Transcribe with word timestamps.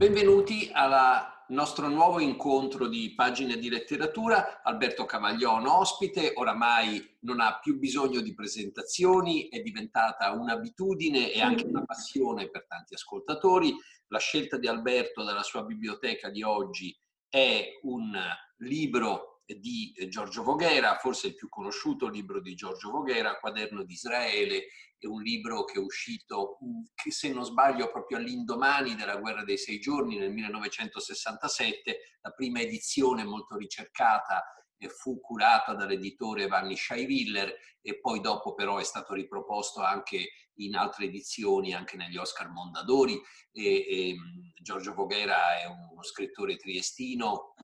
Benvenuti 0.00 0.70
al 0.72 1.44
nostro 1.48 1.86
nuovo 1.88 2.20
incontro 2.20 2.88
di 2.88 3.12
pagine 3.14 3.58
di 3.58 3.68
letteratura. 3.68 4.62
Alberto 4.62 5.04
Cavaglione 5.04 5.68
ospite, 5.68 6.32
oramai 6.36 7.18
non 7.20 7.38
ha 7.38 7.58
più 7.58 7.78
bisogno 7.78 8.22
di 8.22 8.32
presentazioni, 8.32 9.50
è 9.50 9.60
diventata 9.60 10.32
un'abitudine 10.32 11.30
e 11.30 11.42
anche 11.42 11.66
una 11.66 11.84
passione 11.84 12.48
per 12.48 12.64
tanti 12.66 12.94
ascoltatori. 12.94 13.76
La 14.06 14.18
scelta 14.18 14.56
di 14.56 14.68
Alberto 14.68 15.22
dalla 15.22 15.42
sua 15.42 15.64
biblioteca 15.64 16.30
di 16.30 16.42
oggi 16.42 16.98
è 17.28 17.78
un 17.82 18.18
libro 18.60 19.42
di 19.44 19.92
Giorgio 20.08 20.42
Voghera, 20.42 20.96
forse 20.96 21.26
il 21.26 21.34
più 21.34 21.50
conosciuto 21.50 22.08
libro 22.08 22.40
di 22.40 22.54
Giorgio 22.54 22.90
Voghera, 22.90 23.38
Quaderno 23.38 23.82
di 23.82 23.92
Israele, 23.92 24.68
è 25.06 25.10
un 25.10 25.22
libro 25.22 25.64
che 25.64 25.78
è 25.78 25.82
uscito, 25.82 26.58
che 26.94 27.10
se 27.10 27.32
non 27.32 27.44
sbaglio, 27.44 27.90
proprio 27.90 28.18
all'indomani 28.18 28.94
della 28.94 29.16
guerra 29.16 29.44
dei 29.44 29.58
sei 29.58 29.78
giorni, 29.78 30.16
nel 30.16 30.32
1967, 30.32 31.98
la 32.20 32.30
prima 32.30 32.60
edizione 32.60 33.24
molto 33.24 33.56
ricercata 33.56 34.44
fu 34.88 35.20
curata 35.20 35.74
dall'editore 35.74 36.46
Vanni 36.46 36.76
Scheiwiller 36.76 37.54
e 37.82 38.00
poi 38.00 38.20
dopo 38.20 38.54
però 38.54 38.78
è 38.78 38.84
stato 38.84 39.12
riproposto 39.12 39.82
anche 39.82 40.30
in 40.54 40.74
altre 40.74 41.06
edizioni, 41.06 41.74
anche 41.74 41.96
negli 41.96 42.16
Oscar 42.16 42.48
Mondadori. 42.48 43.20
E, 43.52 43.62
e, 43.64 44.16
Giorgio 44.60 44.94
Voghera 44.94 45.58
è 45.58 45.66
uno 45.66 46.02
scrittore 46.02 46.56
triestino 46.56 47.54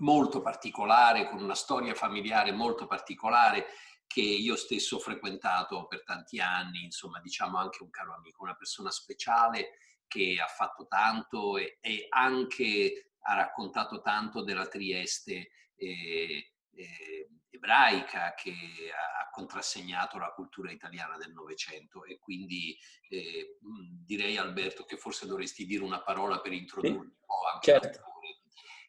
molto 0.00 0.42
particolare, 0.42 1.28
con 1.28 1.42
una 1.42 1.54
storia 1.54 1.94
familiare 1.94 2.52
molto 2.52 2.86
particolare 2.86 3.66
che 4.06 4.20
io 4.20 4.56
stesso 4.56 4.96
ho 4.96 5.00
frequentato 5.00 5.86
per 5.86 6.04
tanti 6.04 6.40
anni, 6.40 6.84
insomma 6.84 7.20
diciamo 7.20 7.58
anche 7.58 7.82
un 7.82 7.90
caro 7.90 8.14
amico, 8.14 8.42
una 8.42 8.54
persona 8.54 8.90
speciale 8.90 9.78
che 10.06 10.36
ha 10.40 10.46
fatto 10.46 10.86
tanto 10.86 11.56
e, 11.58 11.78
e 11.80 12.06
anche 12.08 13.12
ha 13.20 13.34
raccontato 13.34 14.00
tanto 14.00 14.42
della 14.42 14.68
Trieste 14.68 15.50
eh, 15.74 16.52
eh, 16.70 17.30
ebraica 17.50 18.34
che 18.34 18.52
ha 18.92 19.28
contrassegnato 19.30 20.18
la 20.18 20.32
cultura 20.32 20.70
italiana 20.70 21.16
del 21.16 21.32
Novecento 21.32 22.04
e 22.04 22.18
quindi 22.18 22.78
eh, 23.08 23.58
direi 24.04 24.36
Alberto 24.36 24.84
che 24.84 24.96
forse 24.96 25.26
dovresti 25.26 25.66
dire 25.66 25.82
una 25.82 26.02
parola 26.02 26.40
per 26.40 26.52
introdurre 26.52 26.96
un 26.96 27.12
po' 27.24 27.48
anche 27.52 27.72
certo. 27.72 28.02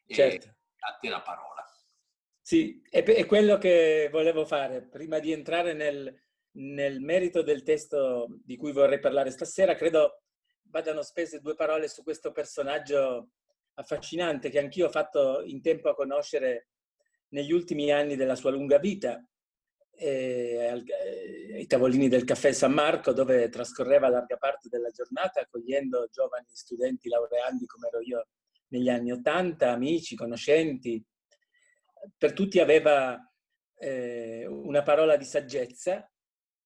certo 0.06 0.56
a 0.80 0.96
te 0.98 1.08
la 1.08 1.20
parola. 1.22 1.64
Sì, 2.48 2.80
è, 2.88 3.02
è 3.02 3.26
quello 3.26 3.58
che 3.58 4.08
volevo 4.10 4.46
fare. 4.46 4.80
Prima 4.80 5.18
di 5.18 5.32
entrare 5.32 5.74
nel, 5.74 6.18
nel 6.52 6.98
merito 6.98 7.42
del 7.42 7.62
testo 7.62 8.26
di 8.42 8.56
cui 8.56 8.72
vorrei 8.72 9.00
parlare 9.00 9.30
stasera, 9.30 9.74
credo 9.74 10.22
vadano 10.70 11.02
spese 11.02 11.40
due 11.40 11.54
parole 11.54 11.88
su 11.88 12.02
questo 12.02 12.32
personaggio 12.32 13.32
affascinante 13.74 14.48
che 14.48 14.60
anch'io 14.60 14.86
ho 14.86 14.90
fatto 14.90 15.42
in 15.42 15.60
tempo 15.60 15.90
a 15.90 15.94
conoscere 15.94 16.68
negli 17.34 17.52
ultimi 17.52 17.92
anni 17.92 18.16
della 18.16 18.34
sua 18.34 18.50
lunga 18.50 18.78
vita, 18.78 19.22
eh, 19.90 20.82
ai 21.52 21.66
tavolini 21.66 22.08
del 22.08 22.24
caffè 22.24 22.52
San 22.52 22.72
Marco, 22.72 23.12
dove 23.12 23.50
trascorreva 23.50 24.08
larga 24.08 24.38
parte 24.38 24.70
della 24.70 24.88
giornata 24.88 25.42
accogliendo 25.42 26.08
giovani 26.10 26.46
studenti 26.50 27.10
laureandi 27.10 27.66
come 27.66 27.88
ero 27.88 28.00
io 28.00 28.26
negli 28.68 28.88
anni 28.88 29.12
Ottanta, 29.12 29.70
amici, 29.70 30.16
conoscenti. 30.16 31.04
Per 32.16 32.32
tutti 32.32 32.60
aveva 32.60 33.18
eh, 33.76 34.46
una 34.46 34.82
parola 34.82 35.16
di 35.16 35.24
saggezza 35.24 36.10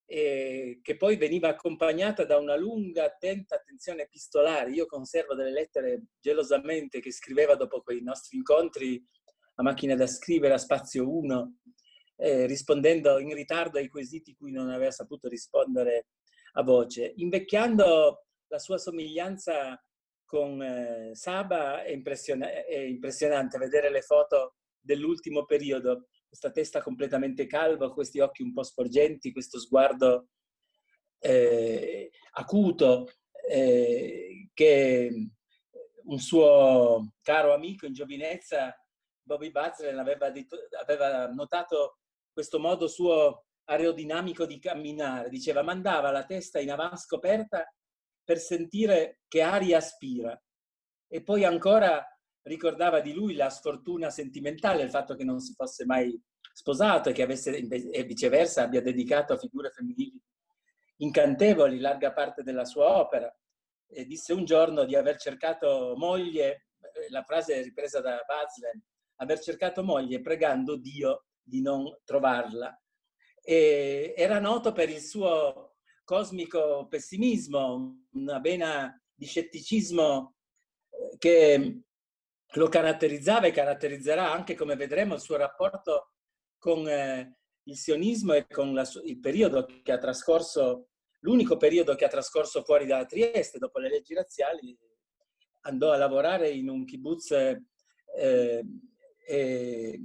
eh, 0.04 0.80
che 0.82 0.96
poi 0.96 1.16
veniva 1.16 1.48
accompagnata 1.48 2.24
da 2.24 2.36
una 2.36 2.56
lunga, 2.56 3.04
attenta 3.04 3.56
attenzione 3.56 4.02
epistolare. 4.02 4.70
Io 4.70 4.86
conservo 4.86 5.34
delle 5.34 5.52
lettere 5.52 6.02
gelosamente 6.20 7.00
che 7.00 7.12
scriveva 7.12 7.54
dopo 7.54 7.80
quei 7.82 8.02
nostri 8.02 8.36
incontri 8.36 9.02
a 9.54 9.62
macchina 9.62 9.94
da 9.94 10.06
scrivere 10.06 10.54
a 10.54 10.58
spazio 10.58 11.10
1, 11.10 11.56
eh, 12.16 12.46
rispondendo 12.46 13.18
in 13.18 13.34
ritardo 13.34 13.78
ai 13.78 13.88
quesiti 13.88 14.34
cui 14.34 14.50
non 14.50 14.70
aveva 14.70 14.90
saputo 14.90 15.28
rispondere 15.28 16.08
a 16.54 16.62
voce, 16.62 17.12
invecchiando 17.16 18.26
la 18.48 18.58
sua 18.58 18.76
somiglianza 18.76 19.82
con 20.24 20.62
eh, 20.62 21.10
Saba 21.14 21.82
è, 21.82 21.90
impression- 21.90 22.42
è, 22.42 22.78
impressionante 22.78 23.58
vedere 23.58 23.90
le 23.90 24.02
foto 24.02 24.56
dell'ultimo 24.82 25.44
periodo, 25.44 26.08
questa 26.26 26.50
testa 26.50 26.82
completamente 26.82 27.46
calva, 27.46 27.92
questi 27.92 28.20
occhi 28.20 28.42
un 28.42 28.52
po' 28.52 28.62
sporgenti, 28.62 29.32
questo 29.32 29.58
sguardo 29.58 30.28
eh, 31.18 32.10
acuto 32.32 33.08
eh, 33.48 34.48
che 34.52 35.30
un 36.04 36.18
suo 36.18 37.12
caro 37.22 37.54
amico 37.54 37.86
in 37.86 37.92
giovinezza, 37.92 38.76
Bobby 39.22 39.50
Bazlen, 39.50 39.98
aveva, 39.98 40.30
detto, 40.30 40.56
aveva 40.80 41.28
notato 41.28 41.98
questo 42.32 42.58
modo 42.58 42.88
suo 42.88 43.44
aerodinamico 43.64 44.46
di 44.46 44.58
camminare, 44.58 45.28
diceva 45.28 45.62
mandava 45.62 46.10
la 46.10 46.24
testa 46.24 46.58
in 46.58 46.70
avanscoperta 46.70 47.64
per 48.24 48.38
sentire 48.38 49.20
che 49.28 49.42
aria 49.42 49.78
aspira. 49.78 50.40
E 51.08 51.22
poi 51.22 51.44
ancora 51.44 52.04
ricordava 52.42 53.00
di 53.00 53.12
lui 53.12 53.34
la 53.34 53.50
sfortuna 53.50 54.10
sentimentale, 54.10 54.82
il 54.82 54.90
fatto 54.90 55.14
che 55.14 55.24
non 55.24 55.40
si 55.40 55.54
fosse 55.54 55.84
mai 55.84 56.20
sposato 56.52 57.08
e 57.08 57.12
che 57.12 57.22
avesse, 57.22 57.56
e 57.56 58.04
viceversa 58.04 58.62
abbia 58.62 58.82
dedicato 58.82 59.32
a 59.32 59.38
figure 59.38 59.70
femminili 59.70 60.20
incantevoli 61.02 61.78
larga 61.78 62.12
parte 62.12 62.42
della 62.42 62.64
sua 62.64 62.98
opera. 62.98 63.34
E 63.86 64.06
disse 64.06 64.32
un 64.32 64.44
giorno 64.44 64.84
di 64.84 64.96
aver 64.96 65.16
cercato 65.16 65.94
moglie, 65.96 66.68
eh, 66.80 67.10
la 67.10 67.22
frase 67.22 67.54
è 67.54 67.62
ripresa 67.62 68.00
da 68.00 68.22
Bazlen, 68.26 68.82
aver 69.16 69.38
cercato 69.40 69.84
moglie 69.84 70.20
pregando 70.20 70.76
Dio 70.76 71.26
di 71.42 71.60
non 71.60 71.84
trovarla. 72.04 72.74
E 73.42 74.14
era 74.16 74.38
noto 74.38 74.72
per 74.72 74.88
il 74.88 75.00
suo 75.00 75.74
cosmico 76.04 76.86
pessimismo, 76.88 78.06
una 78.12 78.38
vena 78.38 78.98
di 79.12 79.26
scetticismo 79.26 80.36
eh, 80.88 81.18
che 81.18 81.82
lo 82.54 82.68
caratterizzava 82.68 83.46
e 83.46 83.52
caratterizzerà 83.52 84.32
anche, 84.32 84.54
come 84.54 84.76
vedremo, 84.76 85.14
il 85.14 85.20
suo 85.20 85.36
rapporto 85.36 86.12
con 86.58 86.86
eh, 86.88 87.38
il 87.64 87.76
sionismo 87.76 88.34
e 88.34 88.46
con 88.46 88.74
la, 88.74 88.88
il 89.04 89.18
periodo 89.20 89.66
che 89.82 89.92
ha 89.92 89.98
trascorso, 89.98 90.88
l'unico 91.20 91.56
periodo 91.56 91.94
che 91.94 92.04
ha 92.04 92.08
trascorso 92.08 92.62
fuori 92.62 92.86
da 92.86 93.04
Trieste 93.04 93.58
dopo 93.58 93.78
le 93.78 93.88
leggi 93.88 94.14
razziali, 94.14 94.76
andò 95.62 95.92
a 95.92 95.96
lavorare 95.96 96.50
in 96.50 96.68
un 96.68 96.84
kibbutz 96.84 97.30
eh, 97.30 97.62
e, 98.16 98.64
e, 99.26 100.00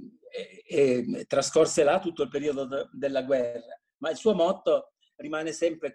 e, 0.66 1.24
trascorse 1.26 1.82
là 1.82 1.98
tutto 1.98 2.22
il 2.22 2.28
periodo 2.28 2.66
de, 2.66 2.88
della 2.92 3.22
guerra. 3.22 3.80
Ma 3.98 4.10
il 4.10 4.16
suo 4.16 4.34
motto 4.34 4.92
rimane 5.16 5.52
sempre 5.52 5.94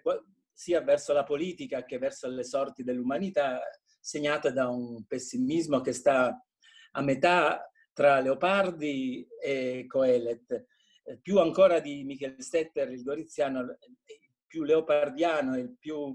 sia 0.52 0.82
verso 0.82 1.12
la 1.12 1.24
politica 1.24 1.84
che 1.84 1.98
verso 1.98 2.28
le 2.28 2.44
sorti 2.44 2.84
dell'umanità 2.84 3.60
segnata 4.04 4.50
da 4.50 4.68
un 4.68 5.02
pessimismo 5.06 5.80
che 5.80 5.94
sta 5.94 6.38
a 6.92 7.02
metà 7.02 7.70
tra 7.94 8.20
Leopardi 8.20 9.26
e 9.42 9.86
Coelet. 9.88 10.66
Più 11.22 11.38
ancora 11.38 11.80
di 11.80 12.04
Michel 12.04 12.36
Stetter, 12.38 12.90
il 12.90 13.02
goriziano, 13.02 13.60
il 13.60 13.78
più 14.46 14.62
leopardiano 14.62 15.56
il 15.58 15.74
più 15.78 16.14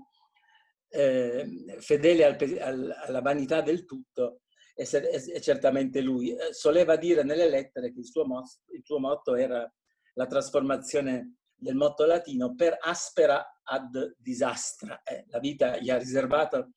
eh, 0.89 1.47
fedele 1.79 2.25
al, 2.25 2.37
al, 2.59 2.95
alla 3.05 3.21
vanità 3.21 3.61
del 3.61 3.85
tutto 3.85 4.41
è, 4.75 4.83
è, 4.83 5.39
certamente 5.39 5.99
lui. 6.01 6.35
Soleva 6.51 6.95
dire 6.95 7.23
nelle 7.23 7.49
lettere 7.49 7.91
che 7.91 7.99
il 7.99 8.05
suo, 8.05 8.23
il 8.71 8.81
suo 8.83 8.99
motto 8.99 9.35
era 9.35 9.69
la 10.13 10.27
trasformazione 10.27 11.37
del 11.55 11.75
motto 11.75 12.05
latino 12.05 12.53
per 12.53 12.77
aspera 12.79 13.61
ad 13.63 14.15
disastra. 14.17 15.01
Eh, 15.01 15.25
la 15.29 15.39
vita 15.39 15.77
gli 15.77 15.89
ha 15.89 15.97
riservato 15.97 16.73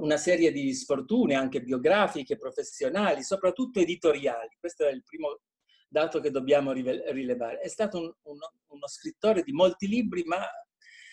una 0.00 0.16
serie 0.16 0.52
di 0.52 0.72
sfortune 0.72 1.34
anche 1.34 1.62
biografiche, 1.62 2.36
professionali, 2.36 3.22
soprattutto 3.22 3.80
editoriali. 3.80 4.56
Questo 4.58 4.84
è 4.84 4.90
il 4.90 5.02
primo 5.02 5.40
dato 5.88 6.20
che 6.20 6.30
dobbiamo 6.30 6.72
rilevare. 6.72 7.58
È 7.58 7.68
stato 7.68 7.98
un, 7.98 8.12
uno, 8.22 8.52
uno, 8.68 8.88
scrittore 8.88 9.42
di 9.42 9.52
molti 9.52 9.86
libri, 9.86 10.22
ma 10.24 10.40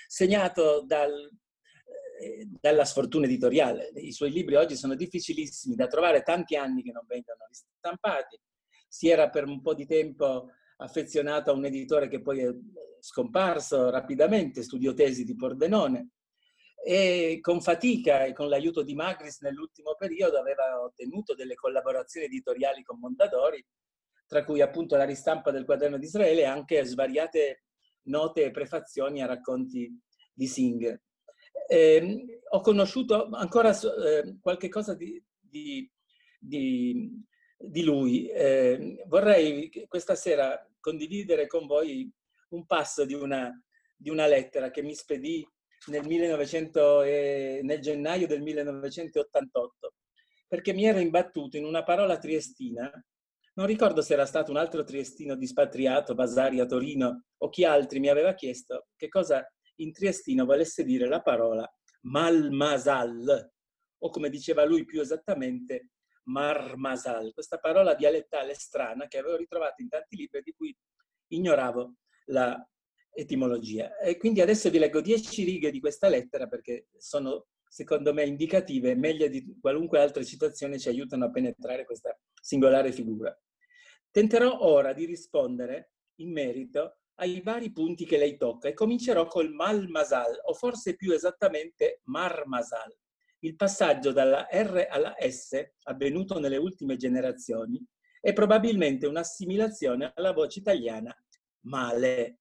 segnato 0.07 0.83
dal, 0.85 1.29
eh, 2.21 2.47
dalla 2.59 2.85
sfortuna 2.85 3.25
editoriale. 3.25 3.91
I 3.95 4.13
suoi 4.13 4.31
libri 4.31 4.55
oggi 4.55 4.75
sono 4.75 4.95
difficilissimi 4.95 5.75
da 5.75 5.87
trovare, 5.87 6.21
tanti 6.21 6.55
anni 6.55 6.81
che 6.81 6.91
non 6.91 7.03
vengono 7.05 7.45
ristampati. 7.47 8.39
Si 8.87 9.09
era 9.09 9.29
per 9.29 9.45
un 9.45 9.61
po' 9.61 9.73
di 9.73 9.85
tempo 9.85 10.47
affezionato 10.77 11.51
a 11.51 11.53
un 11.53 11.65
editore 11.65 12.07
che 12.07 12.21
poi 12.21 12.39
è 12.39 12.49
scomparso 13.01 13.89
rapidamente, 13.89 14.63
studiò 14.63 14.93
tesi 14.93 15.25
di 15.25 15.35
Pordenone, 15.35 16.11
e 16.83 17.39
con 17.41 17.61
fatica 17.61 18.25
e 18.25 18.33
con 18.33 18.47
l'aiuto 18.47 18.83
di 18.83 18.95
Magris 18.95 19.41
nell'ultimo 19.41 19.95
periodo 19.95 20.37
aveva 20.37 20.81
ottenuto 20.81 21.35
delle 21.35 21.55
collaborazioni 21.55 22.27
editoriali 22.27 22.83
con 22.83 22.99
Mondadori, 22.99 23.63
tra 24.25 24.43
cui 24.43 24.61
appunto 24.61 24.95
la 24.95 25.03
ristampa 25.03 25.51
del 25.51 25.65
quaderno 25.65 25.97
di 25.97 26.05
Israele 26.05 26.41
e 26.41 26.45
anche 26.45 26.83
svariate 26.85 27.63
note 28.03 28.45
e 28.45 28.51
prefazioni 28.51 29.21
a 29.21 29.27
racconti 29.27 29.91
di 30.33 30.47
Singer. 30.47 31.01
Eh, 31.67 32.41
ho 32.49 32.61
conosciuto 32.61 33.29
ancora 33.31 33.71
eh, 33.71 34.37
qualche 34.39 34.69
cosa 34.69 34.95
di, 34.95 35.21
di, 35.39 35.89
di, 36.39 37.23
di 37.57 37.83
lui. 37.83 38.27
Eh, 38.29 39.03
vorrei 39.07 39.69
questa 39.87 40.15
sera 40.15 40.65
condividere 40.79 41.45
con 41.47 41.67
voi 41.67 42.11
un 42.49 42.65
passo 42.65 43.05
di 43.05 43.13
una, 43.13 43.51
di 43.95 44.09
una 44.09 44.25
lettera 44.25 44.71
che 44.71 44.81
mi 44.81 44.95
spedì 44.95 45.47
nel, 45.89 46.05
1900, 46.05 47.01
eh, 47.03 47.59
nel 47.63 47.79
gennaio 47.79 48.27
del 48.27 48.41
1988, 48.41 49.93
perché 50.47 50.73
mi 50.73 50.85
ero 50.85 50.99
imbattuto 50.99 51.57
in 51.57 51.65
una 51.65 51.83
parola 51.83 52.17
triestina. 52.17 52.91
Non 53.55 53.65
ricordo 53.65 54.01
se 54.01 54.13
era 54.13 54.25
stato 54.25 54.51
un 54.51 54.57
altro 54.57 54.83
triestino 54.83 55.35
dispatriato, 55.35 56.15
Vasari 56.15 56.59
a 56.59 56.65
Torino, 56.65 57.25
o 57.37 57.49
chi 57.49 57.65
altri 57.65 57.99
mi 57.99 58.09
aveva 58.09 58.33
chiesto 58.33 58.87
che 58.95 59.09
cosa 59.09 59.45
in 59.75 59.91
triestino 59.91 60.45
volesse 60.45 60.83
dire 60.83 61.07
la 61.07 61.21
parola 61.21 61.69
malmasal, 62.01 63.51
o 64.01 64.09
come 64.09 64.29
diceva 64.29 64.63
lui 64.63 64.85
più 64.85 65.01
esattamente, 65.01 65.89
marmasal, 66.23 67.33
questa 67.33 67.57
parola 67.57 67.95
dialettale 67.95 68.53
strana 68.53 69.07
che 69.07 69.17
avevo 69.17 69.35
ritrovato 69.35 69.81
in 69.81 69.89
tanti 69.89 70.15
libri 70.15 70.41
di 70.41 70.53
cui 70.53 70.75
ignoravo 71.27 71.95
la 72.25 72.55
etimologia. 73.19 73.97
E 73.97 74.17
quindi 74.17 74.41
adesso 74.41 74.69
vi 74.69 74.79
leggo 74.79 75.01
dieci 75.01 75.43
righe 75.43 75.71
di 75.71 75.79
questa 75.79 76.07
lettera 76.07 76.47
perché 76.47 76.87
sono, 76.97 77.47
secondo 77.67 78.13
me, 78.13 78.25
indicative, 78.25 78.95
meglio 78.95 79.27
di 79.27 79.57
qualunque 79.59 79.99
altra 79.99 80.23
citazione 80.23 80.79
ci 80.79 80.89
aiutano 80.89 81.25
a 81.25 81.31
penetrare 81.31 81.85
questa 81.85 82.17
singolare 82.41 82.91
figura. 82.91 83.37
Tenterò 84.11 84.59
ora 84.61 84.93
di 84.93 85.05
rispondere 85.05 85.91
in 86.15 86.31
merito 86.31 86.99
ai 87.15 87.41
vari 87.41 87.71
punti 87.71 88.05
che 88.05 88.17
lei 88.17 88.37
tocca 88.37 88.69
e 88.69 88.73
comincerò 88.73 89.27
col 89.27 89.51
mal 89.51 89.87
masal, 89.87 90.39
o 90.43 90.53
forse 90.53 90.95
più 90.95 91.11
esattamente 91.11 92.01
mar 92.05 92.47
masal. 92.47 92.95
Il 93.39 93.55
passaggio 93.55 94.11
dalla 94.11 94.47
R 94.51 94.87
alla 94.89 95.15
S, 95.19 95.73
avvenuto 95.83 96.39
nelle 96.39 96.57
ultime 96.57 96.95
generazioni, 96.95 97.81
è 98.21 98.33
probabilmente 98.33 99.05
un'assimilazione 99.05 100.11
alla 100.15 100.33
voce 100.33 100.59
italiana 100.59 101.15
male. 101.61 102.39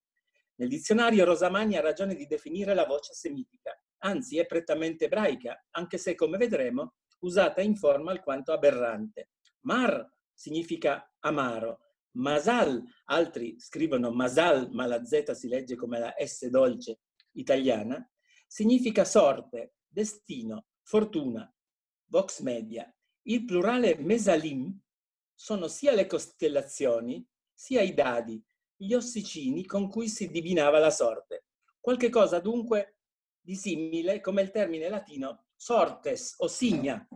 Nel 0.58 0.68
dizionario 0.68 1.24
Rosamani 1.24 1.76
ha 1.76 1.80
ragione 1.80 2.16
di 2.16 2.26
definire 2.26 2.74
la 2.74 2.84
voce 2.84 3.14
semitica, 3.14 3.80
anzi 3.98 4.38
è 4.38 4.46
prettamente 4.46 5.04
ebraica, 5.04 5.66
anche 5.70 5.98
se, 5.98 6.16
come 6.16 6.36
vedremo, 6.36 6.94
usata 7.20 7.60
in 7.60 7.76
forma 7.76 8.10
alquanto 8.10 8.52
aberrante. 8.52 9.30
Mar 9.60 10.04
significa 10.34 11.12
amaro. 11.20 11.80
Masal, 12.12 12.82
altri 13.04 13.60
scrivono 13.60 14.10
masal, 14.10 14.70
ma 14.72 14.86
la 14.86 15.04
Z 15.04 15.30
si 15.32 15.46
legge 15.46 15.76
come 15.76 16.00
la 16.00 16.14
S 16.18 16.46
dolce 16.48 17.02
italiana, 17.32 18.04
significa 18.48 19.04
sorte, 19.04 19.74
destino, 19.86 20.66
fortuna, 20.82 21.54
vox 22.06 22.40
media. 22.40 22.92
Il 23.22 23.44
plurale 23.44 23.94
mesalim 23.96 24.76
sono 25.34 25.68
sia 25.68 25.92
le 25.92 26.06
costellazioni, 26.06 27.24
sia 27.54 27.82
i 27.82 27.94
dadi, 27.94 28.42
gli 28.78 28.94
ossicini 28.94 29.66
con 29.66 29.88
cui 29.90 30.08
si 30.08 30.30
divinava 30.30 30.78
la 30.78 30.90
sorte. 30.90 31.46
Qualche 31.80 32.08
cosa 32.08 32.38
dunque 32.38 32.98
di 33.40 33.56
simile 33.56 34.20
come 34.20 34.42
il 34.42 34.50
termine 34.50 34.88
latino 34.88 35.46
sortes 35.56 36.34
o 36.38 36.46
signa, 36.48 37.06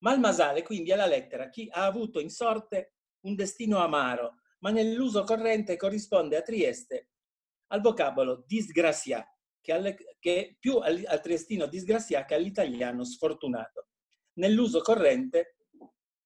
Malmasale 0.00 0.62
quindi 0.62 0.90
è 0.90 0.96
la 0.96 1.06
lettera 1.06 1.48
chi 1.48 1.68
ha 1.70 1.84
avuto 1.84 2.20
in 2.20 2.30
sorte 2.30 2.94
un 3.20 3.34
destino 3.34 3.78
amaro, 3.78 4.34
ma 4.60 4.70
nell'uso 4.70 5.24
corrente 5.24 5.76
corrisponde 5.76 6.36
a 6.36 6.42
Trieste 6.42 7.08
al 7.68 7.80
vocabolo 7.80 8.44
disgrazia, 8.46 9.26
che, 9.60 9.72
alle, 9.72 9.96
che 10.18 10.56
più 10.58 10.76
al, 10.76 11.02
al 11.06 11.20
triestino 11.20 11.66
disgrazia 11.66 12.24
che 12.24 12.34
all'italiano 12.34 13.04
sfortunato. 13.04 13.88
Nell'uso 14.34 14.80
corrente 14.80 15.56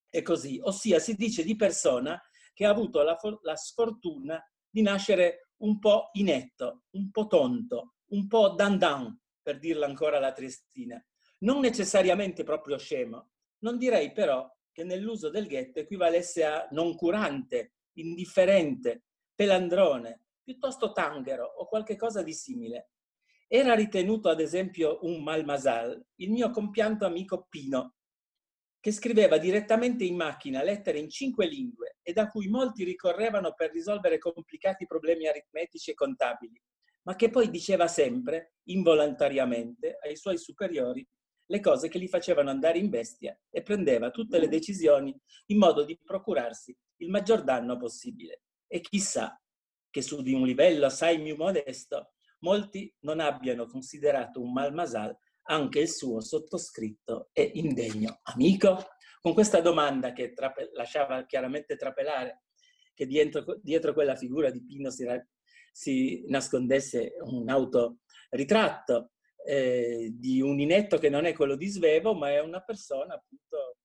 è 0.09 0.23
così, 0.23 0.61
ossia 0.63 0.99
si 0.99 1.15
dice 1.15 1.43
di 1.43 1.57
persona 1.57 2.21
che 2.53 2.67
ha 2.67 2.71
avuto 2.71 3.03
la, 3.03 3.19
la 3.43 3.57
sfortuna 3.57 4.43
di 4.73 4.81
nascere 4.81 5.51
un 5.59 5.79
po' 5.79 6.09
inetto, 6.15 6.85
un 6.93 7.11
po' 7.11 7.27
tonto, 7.27 7.97
un 8.13 8.27
po' 8.27 8.51
dandan, 8.51 9.17
per 9.43 9.59
dirla 9.59 9.87
ancora 9.87 10.19
la 10.19 10.33
triestina. 10.33 11.05
Non 11.41 11.61
necessariamente 11.61 12.43
proprio 12.43 12.79
scemo, 12.79 13.33
non 13.59 13.77
direi 13.77 14.13
però 14.13 14.51
che 14.73 14.83
nell'uso 14.83 15.29
del 15.29 15.47
ghetto 15.47 15.81
equivalesse 15.81 16.45
a 16.45 16.67
noncurante, 16.71 17.75
indifferente, 17.97 19.05
pelandrone, 19.35 20.25
piuttosto 20.43 20.93
tanghero 20.93 21.45
o 21.45 21.67
qualche 21.67 21.97
cosa 21.97 22.23
di 22.23 22.33
simile. 22.33 22.93
Era 23.47 23.75
ritenuto 23.75 24.31
ad 24.31 24.41
esempio 24.41 25.01
un 25.03 25.23
malmasal 25.23 26.03
il 26.17 26.31
mio 26.31 26.51
compianto 26.51 27.05
amico 27.05 27.47
Pino, 27.51 27.97
che 28.83 28.91
scriveva 28.91 29.39
direttamente 29.39 30.03
in 30.03 30.17
macchina 30.17 30.61
lettere 30.61 30.99
in 30.99 31.09
cinque 31.09 31.47
lingue 31.47 31.99
e 32.03 32.13
da 32.13 32.27
cui 32.27 32.49
molti 32.49 32.83
ricorrevano 32.83 33.55
per 33.55 33.71
risolvere 33.71 34.19
complicati 34.19 34.87
problemi 34.87 35.29
aritmetici 35.29 35.93
e 35.93 35.95
contabili, 35.95 36.61
ma 37.03 37.15
che 37.15 37.31
poi 37.31 37.49
diceva 37.49 37.87
sempre, 37.87 38.55
involontariamente, 38.65 39.99
ai 40.03 40.17
suoi 40.17 40.37
superiori 40.37 41.07
le 41.47 41.61
cose 41.61 41.89
che 41.89 42.01
gli 42.01 42.09
facevano 42.09 42.51
andare 42.51 42.79
in 42.79 42.89
bestia 42.89 43.39
e 43.51 43.63
prendeva 43.63 44.11
tutte 44.11 44.41
le 44.41 44.49
decisioni 44.49 45.17
in 45.47 45.59
modo 45.59 45.85
di 45.85 45.97
procurarsi 46.03 46.77
il 46.97 47.09
maggior 47.09 47.45
danno 47.45 47.77
possibile. 47.77 48.43
E 48.67 48.81
chissà 48.81 49.41
che 49.91 50.03
su 50.03 50.23
di 50.23 50.33
un 50.33 50.45
livello 50.45 50.87
assai 50.87 51.23
più 51.23 51.37
modesto 51.37 52.15
molti 52.41 52.93
non 53.03 53.21
abbiano 53.21 53.67
considerato 53.67 54.41
un 54.41 54.53
malmasal 54.53 55.17
anche 55.45 55.81
il 55.81 55.89
suo 55.89 56.21
sottoscritto 56.21 57.31
e 57.33 57.51
indegno 57.55 58.21
amico? 58.25 58.79
Con 59.21 59.35
questa 59.35 59.61
domanda 59.61 60.13
che 60.13 60.33
trape- 60.33 60.71
lasciava 60.73 61.25
chiaramente 61.27 61.77
trapelare 61.77 62.45
che 62.95 63.07
dietro, 63.07 63.59
dietro 63.63 63.95
quella 63.95 64.17
figura 64.17 64.51
di 64.51 64.65
Pino 64.65 64.91
si, 64.91 65.05
ra- 65.05 65.27
si 65.71 66.25
nascondesse 66.29 67.15
un 67.21 67.49
autoritratto 67.49 69.13
eh, 69.45 70.11
di 70.13 70.41
un 70.41 70.61
inetto 70.61 70.99
che 70.99 71.09
non 71.09 71.25
è 71.25 71.33
quello 71.33 71.57
di 71.57 71.67
Svevo, 71.67 72.15
ma 72.15 72.31
è 72.31 72.41
una 72.41 72.61
persona 72.61 73.15
appunto 73.15 73.77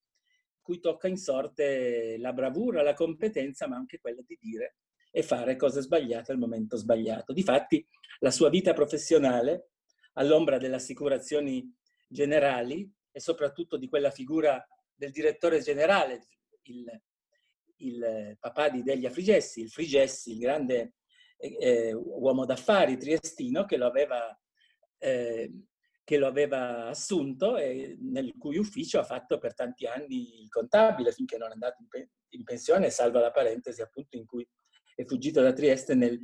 cui 0.62 0.80
tocca 0.80 1.07
in 1.07 1.18
sorte 1.18 2.18
la 2.18 2.33
bravura, 2.33 2.83
la 2.83 2.94
competenza, 2.94 3.68
ma 3.68 3.77
anche 3.77 4.00
quella 4.00 4.21
di 4.25 4.38
dire 4.39 4.75
e 5.10 5.24
fare 5.24 5.56
cose 5.56 5.81
sbagliate 5.81 6.31
al 6.31 6.38
momento 6.38 6.75
sbagliato. 6.75 7.31
Difatti, 7.31 7.86
la 8.19 8.31
sua 8.31 8.50
vita 8.50 8.74
professionale, 8.74 9.69
all'ombra 10.18 10.58
delle 10.58 10.75
assicurazioni 10.75 11.74
generali 12.08 12.89
e 13.12 13.20
soprattutto 13.20 13.77
di 13.77 13.88
quella 13.88 14.12
figura 14.12 14.65
del 14.94 15.12
direttore 15.12 15.62
generale, 15.62 16.27
il, 16.63 17.01
il 17.77 18.38
papà 18.39 18.70
di 18.70 18.84
Delia 18.84 19.10
Frigessi, 19.10 19.62
il 19.62 19.70
Frigessi, 19.70 20.32
il 20.32 20.39
grande 20.39 20.96
eh, 21.38 21.94
uomo 21.94 22.46
d'affari 22.46 22.98
triestino 22.98 23.65
che 23.65 23.77
lo 23.77 23.86
aveva 23.86 24.38
eh, 25.00 25.51
che 26.08 26.18
lo 26.18 26.27
aveva 26.27 26.88
assunto 26.88 27.58
e 27.58 27.98
nel 28.00 28.34
cui 28.38 28.58
ufficio 28.58 28.98
ha 28.98 29.03
fatto 29.03 29.39
per 29.39 29.53
tanti 29.53 29.86
anni 29.86 30.41
il 30.41 30.48
contabile 30.48 31.12
finché 31.12 31.38
non 31.38 31.50
è 31.50 31.51
andato 31.51 31.82
in, 31.82 31.89
pe- 31.89 32.12
in 32.30 32.46
pensione, 32.46 32.89
salvo 32.89 33.20
la 33.20 33.30
parentesi 33.30 33.82
appunto 33.82 34.15
in 34.15 34.25
cui 34.25 34.48
è 34.96 35.03
fuggito 35.03 35.41
da 35.41 35.51
Trieste 35.51 35.96
nel, 35.96 36.18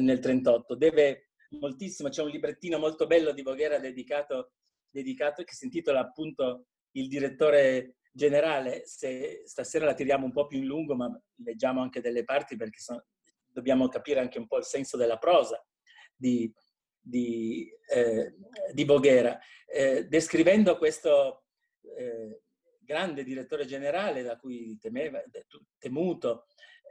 nel 0.00 0.18
38. 0.18 0.74
Deve 0.74 1.23
moltissimo, 1.58 2.08
c'è 2.08 2.22
un 2.22 2.30
librettino 2.30 2.78
molto 2.78 3.06
bello 3.06 3.32
di 3.32 3.42
Voghera 3.42 3.78
dedicato, 3.78 4.52
dedicato 4.88 5.42
che 5.44 5.54
si 5.54 5.64
intitola 5.64 6.00
appunto 6.00 6.66
Il 6.92 7.08
direttore 7.08 7.96
generale. 8.12 8.82
Se 8.86 9.42
stasera 9.44 9.84
la 9.84 9.94
tiriamo 9.94 10.24
un 10.24 10.32
po' 10.32 10.46
più 10.46 10.58
in 10.58 10.66
lungo, 10.66 10.94
ma 10.94 11.10
leggiamo 11.42 11.82
anche 11.82 12.00
delle 12.00 12.24
parti 12.24 12.56
perché 12.56 12.78
sono, 12.78 13.04
dobbiamo 13.46 13.88
capire 13.88 14.20
anche 14.20 14.38
un 14.38 14.46
po' 14.46 14.58
il 14.58 14.64
senso 14.64 14.96
della 14.96 15.18
prosa 15.18 15.62
di, 16.14 16.52
di, 17.00 17.68
eh, 17.92 18.34
di 18.72 18.84
Voghera, 18.84 19.38
eh, 19.66 20.04
descrivendo 20.06 20.78
questo 20.78 21.44
eh, 21.96 22.42
grande 22.78 23.24
direttore 23.24 23.64
generale 23.66 24.22
da 24.22 24.36
cui 24.36 24.78
temeva, 24.78 25.22
temuto 25.78 26.46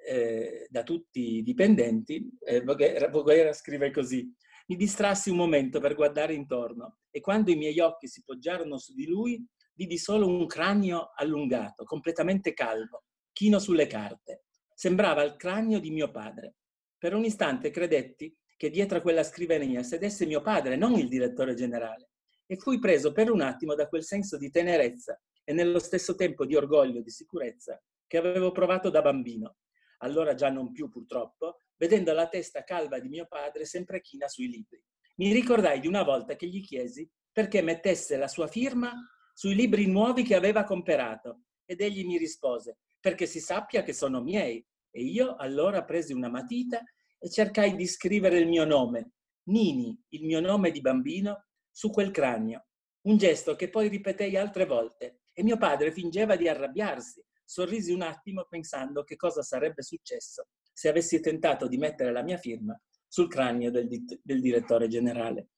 eh, 0.05 0.67
da 0.69 0.83
tutti 0.83 1.37
i 1.37 1.43
dipendenti, 1.43 2.29
eh, 2.45 2.61
Voghera, 2.61 3.07
Voghera 3.09 3.53
scrive 3.53 3.91
così, 3.91 4.29
mi 4.73 4.79
distrassi 4.79 5.29
un 5.29 5.37
momento 5.37 5.79
per 5.79 5.93
guardare 5.93 6.33
intorno 6.33 6.97
e 7.11 7.21
quando 7.21 7.51
i 7.51 7.55
miei 7.55 7.79
occhi 7.79 8.07
si 8.07 8.23
poggiarono 8.23 8.79
su 8.79 8.95
di 8.95 9.05
lui, 9.05 9.45
vidi 9.75 9.99
solo 9.99 10.27
un 10.27 10.47
cranio 10.47 11.11
allungato, 11.15 11.83
completamente 11.83 12.53
calvo, 12.53 13.03
chino 13.31 13.59
sulle 13.59 13.85
carte. 13.85 14.45
Sembrava 14.73 15.21
il 15.21 15.35
cranio 15.35 15.79
di 15.79 15.91
mio 15.91 16.09
padre. 16.09 16.55
Per 16.97 17.13
un 17.13 17.23
istante 17.23 17.69
credetti 17.69 18.35
che 18.57 18.71
dietro 18.71 18.97
a 18.97 19.01
quella 19.01 19.21
scrivania 19.21 19.83
sedesse 19.83 20.25
mio 20.25 20.41
padre, 20.41 20.75
non 20.75 20.93
il 20.93 21.07
direttore 21.07 21.53
generale, 21.53 22.09
e 22.47 22.57
fui 22.57 22.79
preso 22.79 23.11
per 23.11 23.29
un 23.29 23.41
attimo 23.41 23.75
da 23.75 23.87
quel 23.87 24.03
senso 24.03 24.37
di 24.37 24.49
tenerezza 24.49 25.21
e 25.43 25.53
nello 25.53 25.77
stesso 25.77 26.15
tempo 26.15 26.47
di 26.47 26.55
orgoglio 26.55 26.97
e 26.97 27.03
di 27.03 27.11
sicurezza 27.11 27.79
che 28.07 28.17
avevo 28.17 28.51
provato 28.51 28.89
da 28.89 29.03
bambino, 29.03 29.57
allora 29.99 30.33
già 30.33 30.49
non 30.49 30.71
più 30.71 30.89
purtroppo, 30.89 31.57
vedendo 31.83 32.13
la 32.13 32.29
testa 32.29 32.63
calva 32.63 32.97
di 32.97 33.09
mio 33.09 33.25
padre 33.27 33.65
sempre 33.65 33.99
china 33.99 34.29
sui 34.29 34.47
libri. 34.47 34.81
Mi 35.17 35.33
ricordai 35.33 35.81
di 35.81 35.87
una 35.87 36.03
volta 36.03 36.37
che 36.37 36.47
gli 36.47 36.63
chiesi 36.63 37.05
perché 37.29 37.61
mettesse 37.61 38.15
la 38.15 38.29
sua 38.29 38.47
firma 38.47 38.93
sui 39.33 39.53
libri 39.53 39.85
nuovi 39.85 40.23
che 40.23 40.33
aveva 40.33 40.63
comperato. 40.63 41.41
Ed 41.65 41.81
egli 41.81 42.05
mi 42.05 42.17
rispose, 42.17 42.77
perché 43.01 43.25
si 43.25 43.41
sappia 43.41 43.83
che 43.83 43.91
sono 43.91 44.21
miei. 44.21 44.65
E 44.91 45.03
io 45.03 45.35
allora 45.35 45.83
presi 45.83 46.13
una 46.13 46.29
matita 46.29 46.81
e 47.19 47.29
cercai 47.29 47.75
di 47.75 47.85
scrivere 47.85 48.37
il 48.37 48.47
mio 48.47 48.63
nome, 48.63 49.15
Nini, 49.49 50.01
il 50.11 50.23
mio 50.23 50.39
nome 50.39 50.71
di 50.71 50.79
bambino, 50.79 51.47
su 51.69 51.89
quel 51.89 52.11
cranio. 52.11 52.67
Un 53.07 53.17
gesto 53.17 53.57
che 53.57 53.69
poi 53.69 53.89
ripetei 53.89 54.37
altre 54.37 54.65
volte. 54.65 55.23
E 55.33 55.43
mio 55.43 55.57
padre 55.57 55.91
fingeva 55.91 56.37
di 56.37 56.47
arrabbiarsi. 56.47 57.21
Sorrisi 57.43 57.91
un 57.91 58.03
attimo 58.03 58.45
pensando 58.47 59.03
che 59.03 59.17
cosa 59.17 59.41
sarebbe 59.41 59.81
successo 59.81 60.47
se 60.73 60.89
avessi 60.89 61.19
tentato 61.19 61.67
di 61.67 61.77
mettere 61.77 62.11
la 62.11 62.23
mia 62.23 62.37
firma 62.37 62.79
sul 63.07 63.29
cranio 63.29 63.71
del, 63.71 63.87
del 64.21 64.41
direttore 64.41 64.87
generale. 64.87 65.49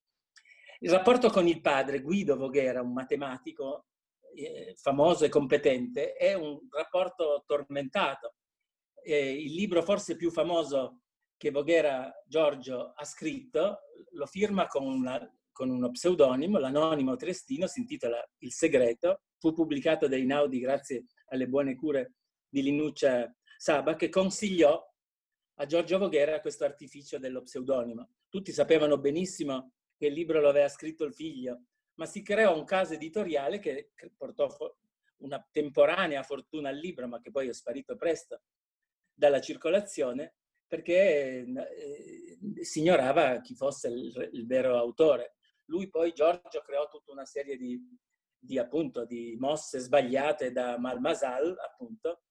Il 0.80 0.92
rapporto 0.92 1.30
con 1.30 1.48
il 1.48 1.62
padre, 1.62 2.02
Guido 2.02 2.36
Voghera, 2.36 2.82
un 2.82 2.92
matematico 2.92 3.86
eh, 4.36 4.76
famoso 4.76 5.24
e 5.24 5.30
competente, 5.30 6.14
è 6.14 6.34
un 6.34 6.60
rapporto 6.70 7.44
tormentato. 7.46 8.36
Eh, 9.02 9.32
il 9.32 9.54
libro 9.54 9.82
forse 9.82 10.16
più 10.18 10.32
famoso 10.32 11.02
che 11.38 11.52
Voghera 11.52 12.12
Giorgio 12.28 12.94
ha 12.96 13.06
scritto 13.06 13.80
lo 14.12 14.26
firma 14.26 14.68
con, 14.68 14.86
una, 14.86 15.20
con 15.52 15.70
uno 15.70 15.92
pseudonimo, 15.92 16.58
l'anonimo 16.58 17.16
Trestino, 17.16 17.68
si 17.68 17.80
intitola 17.80 18.22
Il 18.40 18.52
segreto, 18.52 19.22
fu 19.38 19.54
pubblicato 19.54 20.08
da 20.08 20.18
Inaudi 20.18 20.60
grazie 20.60 21.06
alle 21.28 21.48
buone 21.48 21.76
cure 21.76 22.16
di 22.48 22.62
Linuccia 22.62 23.34
Saba, 23.58 23.96
che 23.96 24.10
consigliò 24.10 24.82
a 25.56 25.66
Giorgio 25.66 25.98
Voghera 25.98 26.42
questo 26.42 26.66
artificio 26.66 27.18
dello 27.18 27.42
pseudonimo. 27.42 28.10
Tutti 28.30 28.52
sapevano 28.52 28.98
benissimo 28.98 29.72
che 29.96 30.08
il 30.08 30.14
libro 30.14 30.42
lo 30.42 30.50
aveva 30.50 30.68
scritto 30.68 31.06
il 31.06 31.14
figlio, 31.14 31.64
ma 31.96 32.06
si 32.06 32.22
creò 32.22 32.56
un 32.56 32.66
caso 32.66 32.94
editoriale 32.94 33.60
che 33.60 33.92
portò 34.18 34.50
una 35.18 35.48
temporanea 35.50 36.24
fortuna 36.24 36.70
al 36.70 36.78
libro, 36.78 37.08
ma 37.08 37.22
che 37.22 37.32
poi 37.32 37.48
è 37.48 37.54
sparito 37.54 37.96
presto 37.96 38.42
dalla 39.14 39.40
circolazione, 39.40 40.36
perché 40.68 41.46
eh, 41.46 42.38
si 42.64 42.80
ignorava 42.80 43.40
chi 43.40 43.56
fosse 43.56 43.88
il, 43.88 44.30
il, 44.34 44.46
vero 44.46 44.78
autore. 44.78 45.36
Lui 45.66 45.90
poi, 45.90 46.12
Giorgio, 46.12 46.62
creò 46.62 46.88
tutta 46.90 47.14
una 47.14 47.26
serie 47.26 47.56
di, 47.56 47.80
di, 48.38 48.60
appunto, 48.60 49.06
di 49.06 49.38
mosse 49.40 49.80
sbagliate 49.80 50.52
da 50.52 50.78
Malmasal, 50.78 51.56
appunto, 51.60 52.24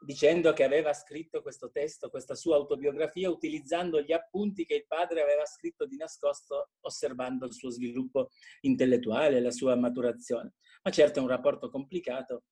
dicendo 0.00 0.52
che 0.52 0.64
aveva 0.64 0.92
scritto 0.92 1.42
questo 1.42 1.70
testo, 1.70 2.08
questa 2.08 2.34
sua 2.34 2.56
autobiografia, 2.56 3.30
utilizzando 3.30 4.00
gli 4.00 4.12
appunti 4.12 4.64
che 4.64 4.74
il 4.74 4.86
padre 4.86 5.22
aveva 5.22 5.44
scritto 5.44 5.86
di 5.86 5.96
nascosto, 5.96 6.70
osservando 6.80 7.46
il 7.46 7.52
suo 7.52 7.70
sviluppo 7.70 8.30
intellettuale, 8.60 9.40
la 9.40 9.50
sua 9.50 9.74
maturazione. 9.74 10.54
Ma 10.82 10.90
certo 10.90 11.18
è 11.18 11.22
un 11.22 11.28
rapporto 11.28 11.68
complicato 11.70 12.44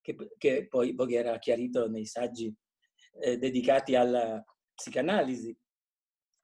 che, 0.00 0.16
che 0.38 0.68
poi 0.68 0.94
Voghera 0.94 1.34
ha 1.34 1.38
chiarito 1.38 1.88
nei 1.88 2.06
saggi 2.06 2.54
eh, 3.20 3.36
dedicati 3.36 3.94
alla 3.94 4.42
psicanalisi 4.74 5.56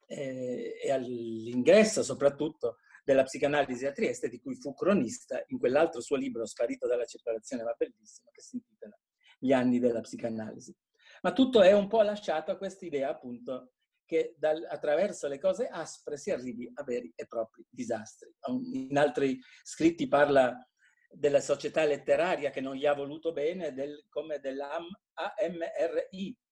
eh, 0.06 0.78
e 0.82 0.90
all'ingresso 0.90 2.02
soprattutto 2.02 2.78
della 3.04 3.22
psicanalisi 3.22 3.86
a 3.86 3.92
Trieste, 3.92 4.28
di 4.28 4.38
cui 4.38 4.56
fu 4.56 4.74
cronista 4.74 5.42
in 5.46 5.58
quell'altro 5.58 6.00
suo 6.00 6.16
libro 6.16 6.44
sparito 6.46 6.86
dalla 6.86 7.06
circolazione 7.06 7.62
ma 7.62 7.74
bellissimo, 7.76 8.30
che 8.30 8.42
si 8.42 8.56
intitola 8.56 8.98
gli 9.38 9.52
anni 9.52 9.78
della 9.78 10.00
psicanalisi. 10.00 10.74
Ma 11.22 11.32
tutto 11.32 11.62
è 11.62 11.72
un 11.72 11.88
po' 11.88 12.02
lasciato 12.02 12.50
a 12.50 12.56
questa 12.56 12.84
idea 12.84 13.08
appunto 13.08 13.72
che 14.04 14.34
dal, 14.38 14.66
attraverso 14.68 15.28
le 15.28 15.38
cose 15.38 15.66
aspre 15.68 16.16
si 16.16 16.30
arrivi 16.30 16.70
a 16.72 16.82
veri 16.82 17.12
e 17.14 17.26
propri 17.26 17.66
disastri. 17.68 18.32
In 18.72 18.96
altri 18.96 19.38
scritti 19.62 20.08
parla 20.08 20.56
della 21.10 21.40
società 21.40 21.84
letteraria 21.84 22.50
che 22.50 22.60
non 22.60 22.74
gli 22.74 22.86
ha 22.86 22.94
voluto 22.94 23.32
bene, 23.32 23.72
del, 23.72 24.06
come 24.08 24.38
dell'AMRI, 24.38 24.96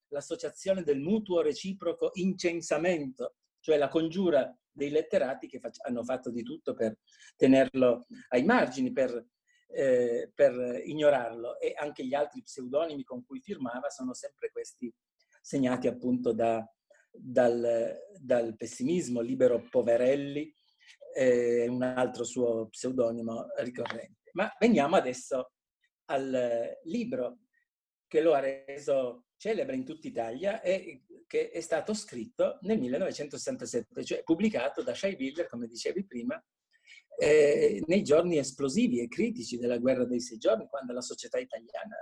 l'associazione 0.08 0.82
del 0.82 1.00
mutuo 1.00 1.40
reciproco 1.40 2.10
incensamento, 2.14 3.36
cioè 3.60 3.76
la 3.76 3.88
congiura 3.88 4.54
dei 4.70 4.90
letterati 4.90 5.48
che 5.48 5.60
hanno 5.86 6.04
fatto 6.04 6.30
di 6.30 6.42
tutto 6.42 6.74
per 6.74 6.98
tenerlo 7.36 8.06
ai 8.28 8.44
margini, 8.44 8.92
per 8.92 9.26
eh, 9.68 10.30
per 10.34 10.82
ignorarlo 10.84 11.58
e 11.58 11.74
anche 11.76 12.04
gli 12.04 12.14
altri 12.14 12.42
pseudonimi 12.42 13.02
con 13.02 13.24
cui 13.24 13.40
firmava 13.40 13.90
sono 13.90 14.14
sempre 14.14 14.50
questi 14.50 14.92
segnati 15.40 15.86
appunto 15.86 16.32
da, 16.32 16.64
dal, 17.10 17.96
dal, 18.18 18.56
pessimismo, 18.56 19.20
Libero 19.20 19.62
Poverelli, 19.68 20.52
eh, 21.14 21.68
un 21.68 21.82
altro 21.82 22.24
suo 22.24 22.68
pseudonimo 22.68 23.46
ricorrente. 23.58 24.30
Ma 24.32 24.52
veniamo 24.58 24.96
adesso 24.96 25.52
al 26.06 26.78
libro 26.84 27.38
che 28.06 28.20
lo 28.20 28.34
ha 28.34 28.40
reso 28.40 29.26
celebre 29.36 29.76
in 29.76 29.84
tutta 29.84 30.06
Italia 30.06 30.60
e 30.60 31.04
che 31.26 31.50
è 31.50 31.60
stato 31.60 31.92
scritto 31.92 32.58
nel 32.62 32.78
1967, 32.78 34.04
cioè 34.04 34.22
pubblicato 34.22 34.82
da 34.82 34.94
Shai 34.94 35.16
Willer, 35.18 35.48
come 35.48 35.66
dicevi 35.66 36.06
prima, 36.06 36.42
eh, 37.18 37.82
nei 37.86 38.02
giorni 38.02 38.38
esplosivi 38.38 39.00
e 39.00 39.08
critici 39.08 39.58
della 39.58 39.78
guerra 39.78 40.04
dei 40.04 40.20
sei 40.20 40.38
giorni, 40.38 40.66
quando 40.68 40.92
la 40.92 41.00
società 41.00 41.38
italiana 41.38 41.96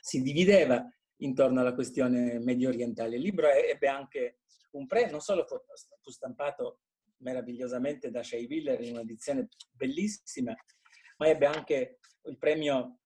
si 0.00 0.22
divideva 0.22 0.86
intorno 1.18 1.60
alla 1.60 1.74
questione 1.74 2.38
medio 2.38 2.68
orientale. 2.68 3.16
Il 3.16 3.22
libro 3.22 3.48
ebbe 3.48 3.88
anche 3.88 4.38
un 4.72 4.86
premio, 4.86 5.10
non 5.10 5.20
solo 5.20 5.44
fu 5.46 6.10
stampato 6.10 6.80
meravigliosamente 7.18 8.10
da 8.10 8.22
Shea 8.22 8.46
Willer 8.48 8.80
in 8.80 8.92
un'edizione 8.92 9.48
bellissima, 9.72 10.54
ma 11.18 11.28
ebbe 11.28 11.46
anche 11.46 11.98
il 12.24 12.38
premio 12.38 13.00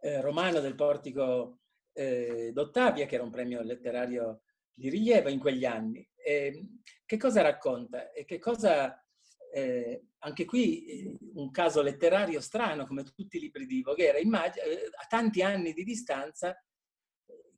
eh, 0.00 0.20
romano 0.20 0.60
del 0.60 0.74
portico 0.74 1.60
eh, 1.92 2.50
d'Ottavia, 2.52 3.06
che 3.06 3.16
era 3.16 3.24
un 3.24 3.30
premio 3.30 3.62
letterario 3.62 4.42
di 4.74 4.88
rilievo 4.88 5.28
in 5.28 5.38
quegli 5.38 5.64
anni. 5.64 6.08
E 6.14 6.66
che 7.04 7.16
cosa 7.16 7.42
racconta 7.42 8.12
e 8.12 8.24
che 8.24 8.38
cosa 8.38 9.01
eh, 9.52 10.06
anche 10.18 10.44
qui 10.46 10.84
eh, 10.84 11.16
un 11.34 11.50
caso 11.50 11.82
letterario 11.82 12.40
strano, 12.40 12.86
come 12.86 13.04
tutti 13.04 13.36
i 13.36 13.40
libri 13.40 13.66
di 13.66 13.82
Voghera, 13.82 14.18
immag- 14.18 14.56
eh, 14.56 14.90
a 14.94 15.06
tanti 15.06 15.42
anni 15.42 15.72
di 15.72 15.84
distanza, 15.84 16.56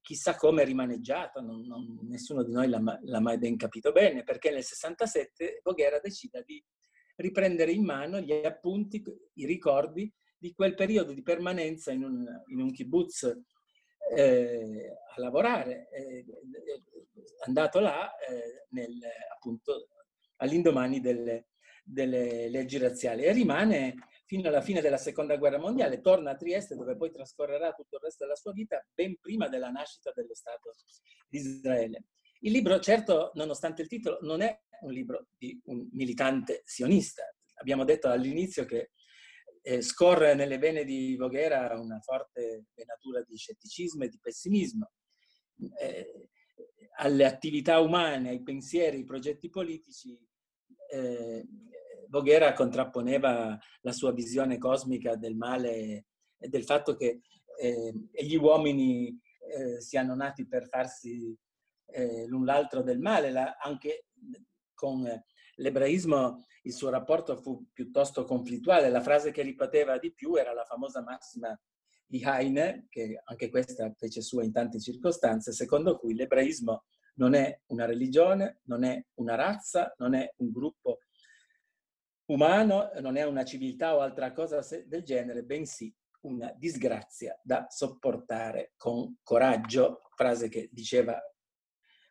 chissà 0.01 0.35
come 0.35 0.63
è 0.63 0.65
rimaneggiato, 0.65 1.41
non, 1.41 1.65
non, 1.67 1.99
nessuno 2.03 2.43
di 2.43 2.53
noi 2.53 2.69
l'ha, 2.69 3.01
l'ha, 3.03 3.21
mai 3.21 3.39
ben 3.39 3.57
capito 3.57 3.93
bene, 3.93 4.25
perché 4.25 4.51
nel 4.51 4.65
67 4.65 5.61
Voghera 5.63 6.01
decide 6.01 6.43
di 6.45 6.63
riprendere 7.17 7.71
in 7.71 7.85
mano 7.85 8.21
gli 8.21 8.33
appunti, 8.33 9.03
i 9.35 9.47
ricordi 9.47 10.13
di 10.37 10.53
quel 10.53 10.75
periodo 10.75 11.13
di 11.13 11.23
permanenza 11.23 11.93
in 11.93 12.03
un, 12.03 12.27
in 12.49 12.61
un 12.61 12.73
kibbutz 12.73 13.35
eh, 14.15 14.97
a 15.15 15.21
lavorare, 15.21 15.89
eh, 15.91 16.25
andato 17.47 17.79
là 17.79 18.15
eh, 18.17 18.67
nel, 18.71 18.99
appunto 19.33 19.89
all'indomani 20.37 21.01
delle, 21.01 21.47
delle 21.85 22.49
leggi 22.49 22.79
razziali 22.79 23.25
e 23.25 23.33
rimane 23.33 23.95
fino 24.25 24.49
alla 24.49 24.63
fine 24.63 24.81
della 24.81 24.97
seconda 24.97 25.37
guerra 25.37 25.59
mondiale, 25.59 26.01
torna 26.01 26.31
a 26.31 26.37
Trieste 26.37 26.75
dove 26.75 26.97
poi 26.97 27.11
trascorrerà 27.11 27.73
tutto 27.73 27.97
il 27.97 28.03
resto 28.03 28.25
della 28.25 28.37
sua 28.37 28.53
vita 28.53 28.85
ben 28.93 29.19
prima 29.21 29.49
della 29.49 29.69
nascita 29.69 30.13
dello 30.15 30.35
Stato 30.35 30.73
di 31.29 31.39
Israele. 31.39 32.07
Il 32.41 32.53
libro, 32.53 32.81
certo, 32.81 33.31
nonostante 33.35 33.83
il 33.83 33.89
titolo, 33.89 34.19
non 34.23 34.41
è 34.41 34.59
un 34.81 34.93
libro 34.93 35.29
di 35.37 35.61
un 35.67 35.89
militante 35.93 36.63
sionista. 36.65 37.23
Abbiamo 37.57 37.85
detto 37.85 38.09
all'inizio 38.09 38.65
che 38.65 38.91
eh, 39.63 39.81
scorre 39.83 40.35
nelle 40.35 40.59
vene 40.59 40.85
di 40.85 41.17
Voghera 41.17 41.79
una 41.79 42.01
forte 42.01 42.67
venatura 42.75 43.23
di 43.23 43.37
scetticismo 43.37 44.05
e 44.05 44.09
di 44.09 44.19
pessimismo. 44.21 44.91
Eh, 45.81 46.29
alle 46.97 47.25
attività 47.25 47.81
umane, 47.81 48.29
ai 48.29 48.43
pensieri, 48.43 48.99
ai 48.99 49.05
progetti 49.05 49.49
politici, 49.49 50.19
eh, 50.95 51.47
Voghera 52.09 52.53
contrapponeva 52.53 53.59
la 53.81 53.93
sua 53.93 54.13
visione 54.13 54.57
cosmica 54.59 55.17
del 55.17 55.35
male 55.35 56.07
e 56.39 56.49
del 56.49 56.65
fatto 56.65 56.95
che 56.95 57.23
eh, 57.59 57.93
gli 58.13 58.37
uomini 58.37 59.19
eh, 59.41 59.81
siano 59.81 60.15
nati 60.15 60.47
per 60.47 60.69
farsi 60.69 61.37
eh, 61.87 62.27
l'un 62.27 62.45
l'altro 62.45 62.83
del 62.83 63.01
male. 63.01 63.31
La, 63.31 63.57
anche 63.61 64.07
con 64.75 65.05
l'ebraismo 65.57 66.45
il 66.63 66.73
suo 66.73 66.91
rapporto 66.91 67.37
fu 67.37 67.67
piuttosto 67.73 68.25
conflittuale. 68.25 68.91
La 68.91 69.03
frase 69.03 69.33
che 69.33 69.43
ripeteva 69.43 69.99
di 69.99 70.13
più 70.13 70.37
era 70.37 70.53
la 70.53 70.65
famosa 70.65 71.03
massima 71.03 71.59
di 72.07 72.23
Heine, 72.25 72.87
che 72.91 73.21
anche 73.25 73.51
questa 73.51 73.93
fece 73.97 74.21
sua 74.21 74.45
in 74.45 74.53
tante 74.53 74.79
circostanze, 74.79 75.53
secondo 75.53 75.99
cui 75.99 76.15
l'ebraismo 76.15 76.85
non 77.15 77.35
è 77.35 77.61
una 77.67 77.85
religione, 77.85 78.61
non 78.65 78.85
è 78.85 79.05
una 79.15 79.35
razza, 79.35 79.95
non 79.99 80.15
è 80.15 80.33
un 80.37 80.51
gruppo 80.51 80.99
umano, 82.27 82.91
non 83.01 83.17
è 83.17 83.25
una 83.25 83.45
civiltà 83.45 83.95
o 83.95 84.01
altra 84.01 84.33
cosa 84.33 84.61
del 84.87 85.03
genere, 85.03 85.43
bensì 85.43 85.95
una 86.23 86.53
disgrazia 86.57 87.39
da 87.43 87.67
sopportare 87.69 88.73
con 88.77 89.19
coraggio, 89.23 90.03
frase 90.15 90.49
che 90.49 90.69
diceva 90.73 91.21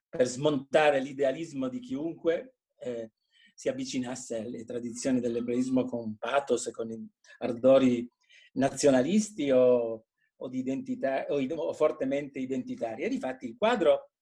per 0.07 0.27
smontare 0.27 0.99
l'idealismo 0.99 1.67
di 1.67 1.79
chiunque 1.79 2.55
eh, 2.77 3.11
si 3.55 3.69
avvicinasse 3.69 4.37
alle 4.37 4.63
tradizioni 4.63 5.19
dell'ebraismo 5.19 5.85
con 5.85 6.17
pathos 6.17 6.69
con 6.71 7.09
ardori 7.39 8.07
nazionalisti 8.53 9.49
o, 9.49 10.05
o, 10.35 10.47
di 10.47 10.59
identità, 10.59 11.25
o, 11.29 11.41
o 11.41 11.73
fortemente 11.73 12.39
identitari. 12.39 13.03
E 13.03 13.09
difatti 13.09 13.47
il 13.47 13.57
quadro 13.57 14.12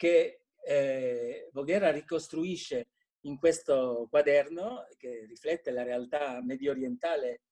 che 0.00 0.44
eh, 0.66 1.50
Voghera 1.52 1.90
ricostruisce 1.90 2.88
in 3.24 3.36
questo 3.36 4.06
quaderno, 4.08 4.86
che 4.96 5.26
riflette 5.28 5.70
la 5.70 5.82
realtà 5.82 6.42
medio 6.42 6.70
orientale 6.70 7.42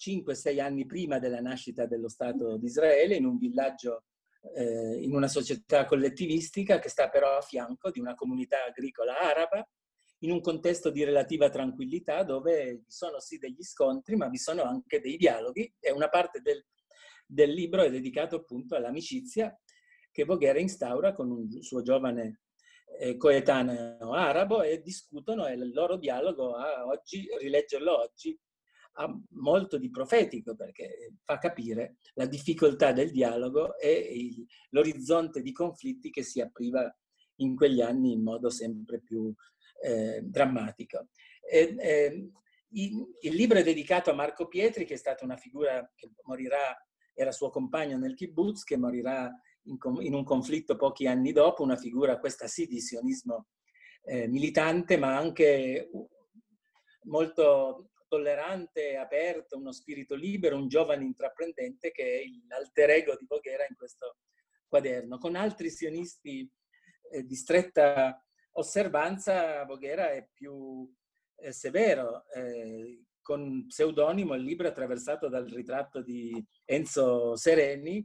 5-6 0.00 0.60
anni 0.60 0.84
prima 0.84 1.20
della 1.20 1.40
nascita 1.40 1.86
dello 1.86 2.08
Stato 2.08 2.56
di 2.56 2.66
Israele, 2.66 3.14
in 3.14 3.24
un 3.24 3.38
villaggio, 3.38 4.06
eh, 4.56 5.00
in 5.00 5.14
una 5.14 5.28
società 5.28 5.84
collettivistica 5.84 6.80
che 6.80 6.88
sta 6.88 7.08
però 7.08 7.36
a 7.36 7.40
fianco 7.40 7.92
di 7.92 8.00
una 8.00 8.16
comunità 8.16 8.64
agricola 8.64 9.20
araba, 9.20 9.64
in 10.22 10.32
un 10.32 10.40
contesto 10.40 10.90
di 10.90 11.04
relativa 11.04 11.50
tranquillità 11.50 12.24
dove 12.24 12.78
vi 12.78 12.90
sono 12.90 13.20
sì 13.20 13.38
degli 13.38 13.62
scontri, 13.62 14.16
ma 14.16 14.28
vi 14.28 14.38
sono 14.38 14.64
anche 14.64 15.00
dei 15.00 15.16
dialoghi 15.16 15.72
e 15.78 15.92
una 15.92 16.08
parte 16.08 16.40
del, 16.40 16.64
del 17.24 17.52
libro 17.52 17.82
è 17.82 17.90
dedicato 17.90 18.34
appunto 18.34 18.74
all'amicizia 18.74 19.56
che 20.12 20.24
Voghera 20.24 20.60
instaura 20.60 21.12
con 21.12 21.30
un 21.30 21.62
suo 21.62 21.82
giovane 21.82 22.42
eh, 23.00 23.16
coetaneo 23.16 24.12
arabo 24.12 24.62
e 24.62 24.82
discutono 24.82 25.46
e 25.46 25.54
il 25.54 25.72
loro 25.72 25.96
dialogo 25.96 26.54
a 26.54 26.86
oggi, 26.86 27.26
rileggerlo 27.40 27.98
oggi, 27.98 28.38
ha 28.96 29.10
molto 29.30 29.78
di 29.78 29.90
profetico 29.90 30.54
perché 30.54 31.14
fa 31.24 31.38
capire 31.38 31.96
la 32.14 32.26
difficoltà 32.26 32.92
del 32.92 33.10
dialogo 33.10 33.78
e 33.78 34.46
l'orizzonte 34.70 35.40
di 35.40 35.52
conflitti 35.52 36.10
che 36.10 36.22
si 36.22 36.40
apriva 36.40 36.94
in 37.36 37.56
quegli 37.56 37.80
anni 37.80 38.12
in 38.12 38.22
modo 38.22 38.50
sempre 38.50 39.00
più 39.00 39.34
eh, 39.82 40.20
drammatico. 40.22 41.08
E, 41.40 41.74
eh, 41.78 42.30
il 42.74 43.34
libro 43.34 43.58
è 43.58 43.62
dedicato 43.62 44.10
a 44.10 44.14
Marco 44.14 44.48
Pietri, 44.48 44.86
che 44.86 44.94
è 44.94 44.98
stata 44.98 45.24
una 45.24 45.36
figura 45.36 45.90
che 45.94 46.10
morirà, 46.24 46.74
era 47.12 47.30
suo 47.30 47.50
compagno 47.50 47.98
nel 47.98 48.14
kibbutz, 48.14 48.64
che 48.64 48.78
morirà 48.78 49.30
in, 49.64 49.78
in 50.00 50.14
un 50.14 50.24
conflitto 50.24 50.76
pochi 50.76 51.06
anni 51.06 51.32
dopo, 51.32 51.62
una 51.62 51.76
figura, 51.76 52.18
questa 52.18 52.46
sì, 52.46 52.66
di 52.66 52.80
sionismo 52.80 53.46
eh, 54.04 54.28
militante, 54.28 54.96
ma 54.96 55.16
anche 55.16 55.90
molto 57.04 57.90
tollerante, 58.08 58.96
aperto, 58.96 59.56
uno 59.56 59.72
spirito 59.72 60.14
libero, 60.14 60.56
un 60.56 60.68
giovane 60.68 61.04
intraprendente 61.04 61.90
che 61.92 62.20
è 62.20 62.24
l'alter 62.46 62.90
ego 62.90 63.16
di 63.16 63.24
Voghera 63.26 63.64
in 63.68 63.74
questo 63.74 64.18
quaderno. 64.66 65.18
Con 65.18 65.34
altri 65.34 65.70
sionisti 65.70 66.46
eh, 67.10 67.22
di 67.24 67.34
stretta 67.34 68.22
osservanza, 68.52 69.64
Voghera 69.64 70.10
è 70.10 70.28
più 70.32 70.90
eh, 71.36 71.52
severo. 71.52 72.28
Eh, 72.34 73.04
con 73.22 73.66
pseudonimo 73.66 74.34
il 74.34 74.42
libro 74.42 74.66
è 74.66 74.70
attraversato 74.70 75.28
dal 75.28 75.46
ritratto 75.46 76.02
di 76.02 76.44
Enzo 76.64 77.36
Sereni, 77.36 78.04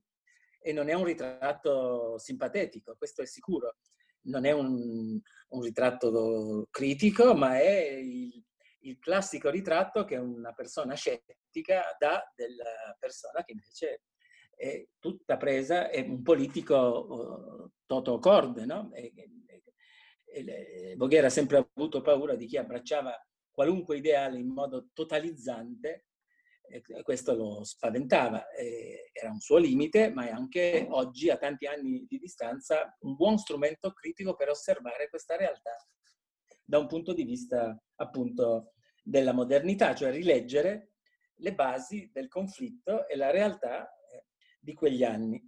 e 0.68 0.74
non 0.74 0.90
è 0.90 0.94
un 0.94 1.06
ritratto 1.06 2.18
simpatetico, 2.18 2.98
questo 2.98 3.22
è 3.22 3.26
sicuro. 3.26 3.78
Non 4.24 4.44
è 4.44 4.52
un, 4.52 5.18
un 5.48 5.62
ritratto 5.62 6.68
critico, 6.70 7.34
ma 7.36 7.58
è 7.58 7.84
il, 7.94 8.44
il, 8.80 9.00
classico 9.00 9.50
ritratto 9.50 10.04
che 10.04 10.18
una 10.18 10.52
persona 10.52 10.94
scettica 10.94 11.96
dà 11.98 12.22
della 12.36 12.94
persona 13.00 13.46
che 13.46 13.54
invece 13.54 14.02
è 14.54 14.86
tutta 15.00 15.38
presa, 15.38 15.90
è 15.90 16.02
un 16.02 16.22
politico 16.22 16.76
uh, 16.76 17.72
toto 17.86 18.20
corde, 18.20 18.66
no? 18.66 18.92
E, 18.94 19.14
e, 19.16 19.30
e, 20.26 20.96
Voghera 20.98 21.28
ha 21.28 21.30
sempre 21.30 21.66
avuto 21.74 22.02
paura 22.02 22.36
di 22.36 22.46
chi 22.46 22.58
abbracciava 22.58 23.18
qualunque 23.50 23.96
ideale 23.96 24.38
in 24.38 24.50
modo 24.50 24.90
totalizzante 24.92 26.08
e 26.70 26.82
questo 27.04 27.34
lo 27.34 27.64
spaventava, 27.64 28.46
era 28.52 29.32
un 29.32 29.39
suo 29.39 29.58
limite, 29.58 30.10
ma 30.10 30.28
è 30.28 30.32
anche 30.32 30.86
oggi, 30.89 31.30
a 31.30 31.38
tanti 31.38 31.65
anni 31.65 32.06
di 32.08 32.18
distanza, 32.18 32.96
un 33.02 33.15
buon 33.15 33.38
strumento 33.38 33.91
critico 33.91 34.36
per 34.36 34.50
osservare 34.50 35.10
questa 35.10 35.36
realtà 35.36 35.76
da 36.68 36.80
un 36.80 36.88
punto 36.88 37.13
di 37.13 37.24
vista 37.24 37.82
appunto 37.96 38.74
della 39.02 39.32
modernità, 39.32 39.96
cioè 39.96 40.12
rileggere 40.12 40.91
le 41.36 41.54
basi 41.54 42.10
del 42.12 42.28
conflitto 42.28 43.08
e 43.08 43.15
la 43.15 43.32
realtà 43.32 43.89
eh, 43.89 44.26
di 44.60 44.74
quegli 44.74 45.04
anni, 45.04 45.41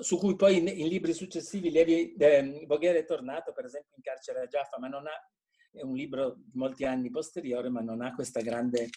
su 0.00 0.18
cui 0.18 0.36
poi 0.36 0.58
in, 0.58 0.68
in 0.68 0.86
libri 0.86 1.14
successivi 1.14 1.70
Levi 1.70 2.14
eh, 2.14 2.64
Voghera 2.66 2.98
è 2.98 3.06
tornato, 3.06 3.52
per 3.52 3.64
esempio 3.64 3.94
in 3.96 4.02
carcere 4.02 4.40
a 4.42 4.46
Jaffa, 4.46 4.78
ma 4.78 4.88
non 4.88 5.06
ha, 5.06 5.30
è 5.72 5.80
un 5.80 5.94
libro 5.94 6.34
di 6.36 6.58
molti 6.58 6.84
anni 6.84 7.08
posteriore, 7.08 7.70
ma 7.70 7.80
non 7.80 8.02
ha 8.02 8.14
questa 8.14 8.40
grande 8.40 8.90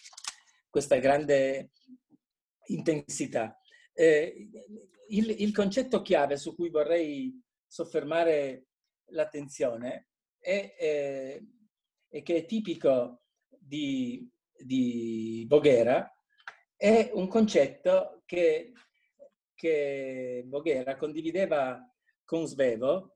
questa 0.74 0.96
grande 0.96 1.70
intensità. 2.66 3.56
Eh, 3.92 4.50
il, 5.10 5.30
il, 5.38 5.52
concetto 5.52 6.02
chiave 6.02 6.36
su 6.36 6.56
cui 6.56 6.68
vorrei 6.68 7.32
soffermare 7.64 8.66
l'attenzione 9.10 10.08
è, 10.36 10.74
è, 10.76 11.40
è 12.08 12.22
che 12.24 12.34
è 12.34 12.44
tipico 12.44 13.22
di, 13.56 14.28
di 14.50 15.46
Voghera, 15.48 16.12
è 16.76 17.10
un 17.12 17.28
concetto 17.28 18.24
che, 18.26 18.72
che 19.54 20.42
Voghera 20.44 20.96
condivideva 20.96 21.88
con 22.24 22.48
Svevo 22.48 23.12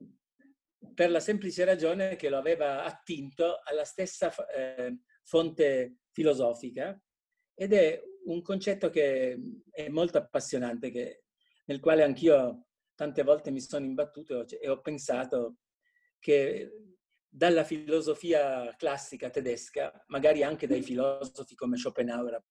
per 0.93 1.11
la 1.11 1.19
semplice 1.19 1.65
ragione 1.65 2.15
che 2.15 2.29
lo 2.29 2.37
aveva 2.37 2.85
attinto 2.85 3.59
alla 3.65 3.83
stessa 3.83 4.33
eh, 4.47 4.97
fonte 5.25 5.97
filosofica 6.13 6.97
ed 7.59 7.73
è 7.73 8.01
un 8.23 8.41
concetto 8.41 8.89
che 8.89 9.37
è 9.69 9.89
molto 9.89 10.17
appassionante, 10.17 10.91
che, 10.91 11.23
nel 11.65 11.81
quale 11.81 12.03
anch'io 12.03 12.67
tante 12.95 13.21
volte 13.21 13.51
mi 13.51 13.59
sono 13.59 13.83
imbattuto 13.83 14.47
e 14.47 14.69
ho 14.69 14.79
pensato 14.79 15.57
che 16.19 16.71
dalla 17.27 17.65
filosofia 17.65 18.73
classica 18.77 19.29
tedesca, 19.29 20.05
magari 20.07 20.41
anche 20.41 20.67
dai 20.67 20.81
filosofi 20.81 21.53
come 21.55 21.75
Schopenhauer, 21.75 22.41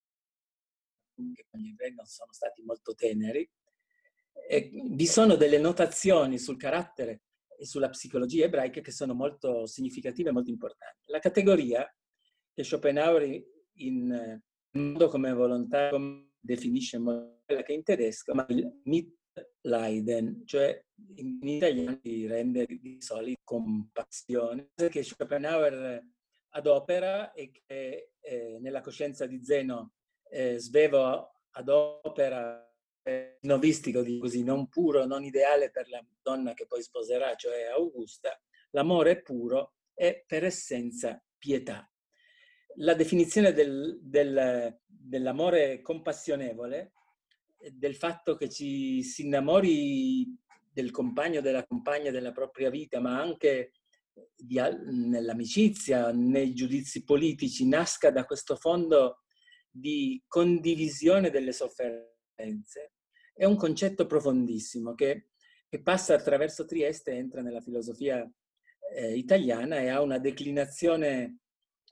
che 1.33 1.47
con 1.49 1.59
gli 1.59 1.71
ebrei 1.71 1.95
non 1.95 2.05
sono 2.05 2.33
stati 2.33 2.63
molto 2.63 2.93
teneri, 2.95 3.51
vi 4.93 5.07
sono 5.07 5.37
delle 5.37 5.59
notazioni 5.59 6.39
sul 6.39 6.59
carattere 6.59 7.23
e 7.59 7.65
sulla 7.65 7.89
psicologia 7.89 8.45
ebraica 8.45 8.83
che 8.83 8.93
sono 8.93 9.15
molto 9.15 9.65
significative 9.65 10.29
e 10.29 10.33
molto 10.33 10.51
importanti. 10.51 11.11
La 11.11 11.19
categoria 11.19 11.91
che 12.53 12.63
Schopenhauer 12.63 13.43
in 13.73 14.47
come 15.09 15.33
volontà 15.33 15.91
come 15.91 16.29
definisce 16.39 17.01
quella 17.01 17.63
che 17.63 17.73
in 17.73 17.83
tedesco, 17.83 18.35
ma 18.35 18.47
il 18.49 18.81
Mitleiden, 18.85 20.43
cioè 20.47 20.83
in 21.17 21.39
italiano 21.43 21.99
si 22.03 22.27
rende 22.27 22.67
di 22.67 23.01
solito 23.01 23.41
compassione, 23.45 24.71
che 24.75 25.03
Schopenhauer 25.03 26.03
adopera 26.51 27.33
e 27.33 27.51
che 27.51 28.13
eh, 28.21 28.59
nella 28.61 28.81
coscienza 28.81 29.27
di 29.27 29.43
Zeno 29.45 29.93
eh, 30.31 30.59
Svevo 30.59 31.33
adopera 31.51 32.65
eh, 33.03 33.39
novistico, 33.43 34.03
di 34.03 34.19
così, 34.19 34.43
non 34.43 34.69
puro, 34.69 35.05
non 35.07 35.25
ideale 35.25 35.71
per 35.71 35.89
la 35.89 36.05
donna 36.23 36.55
che 36.55 36.67
poi 36.67 36.83
sposerà, 36.83 37.35
cioè 37.35 37.65
Augusta, 37.65 38.39
l'amore 38.71 39.23
puro 39.23 39.75
è 39.95 40.23
per 40.27 40.45
essenza 40.45 41.23
pietà 41.37 41.91
la 42.79 42.95
definizione 42.95 43.53
del, 43.53 43.99
del, 44.03 44.79
dell'amore 44.87 45.81
compassionevole, 45.81 46.93
del 47.73 47.97
fatto 47.97 48.37
che 48.37 48.49
ci 48.49 49.03
si 49.03 49.25
innamori 49.25 50.37
del 50.71 50.91
compagno, 50.91 51.41
della 51.41 51.67
compagna 51.67 52.11
della 52.11 52.33
propria 52.33 52.71
vita, 52.71 53.01
ma 53.01 53.21
anche 53.21 53.73
di, 54.37 54.61
nell'amicizia, 54.87 56.13
nei 56.13 56.55
giudizi 56.55 57.05
politici, 57.05 57.67
nasca 57.67 58.11
da 58.11 58.25
questo 58.25 58.57
fondo 58.57 59.23
di 59.71 60.23
condivisione 60.27 61.31
delle 61.31 61.53
sofferenze, 61.53 62.93
è 63.35 63.45
un 63.45 63.57
concetto 63.57 64.07
profondissimo 64.07 64.95
che, 64.95 65.31
che 65.69 65.83
passa 65.83 66.15
attraverso 66.15 66.65
Trieste, 66.65 67.13
entra 67.13 67.43
nella 67.43 67.61
filosofia 67.61 68.29
eh, 68.95 69.17
italiana 69.17 69.81
e 69.81 69.89
ha 69.89 70.01
una 70.01 70.19
declinazione 70.19 71.39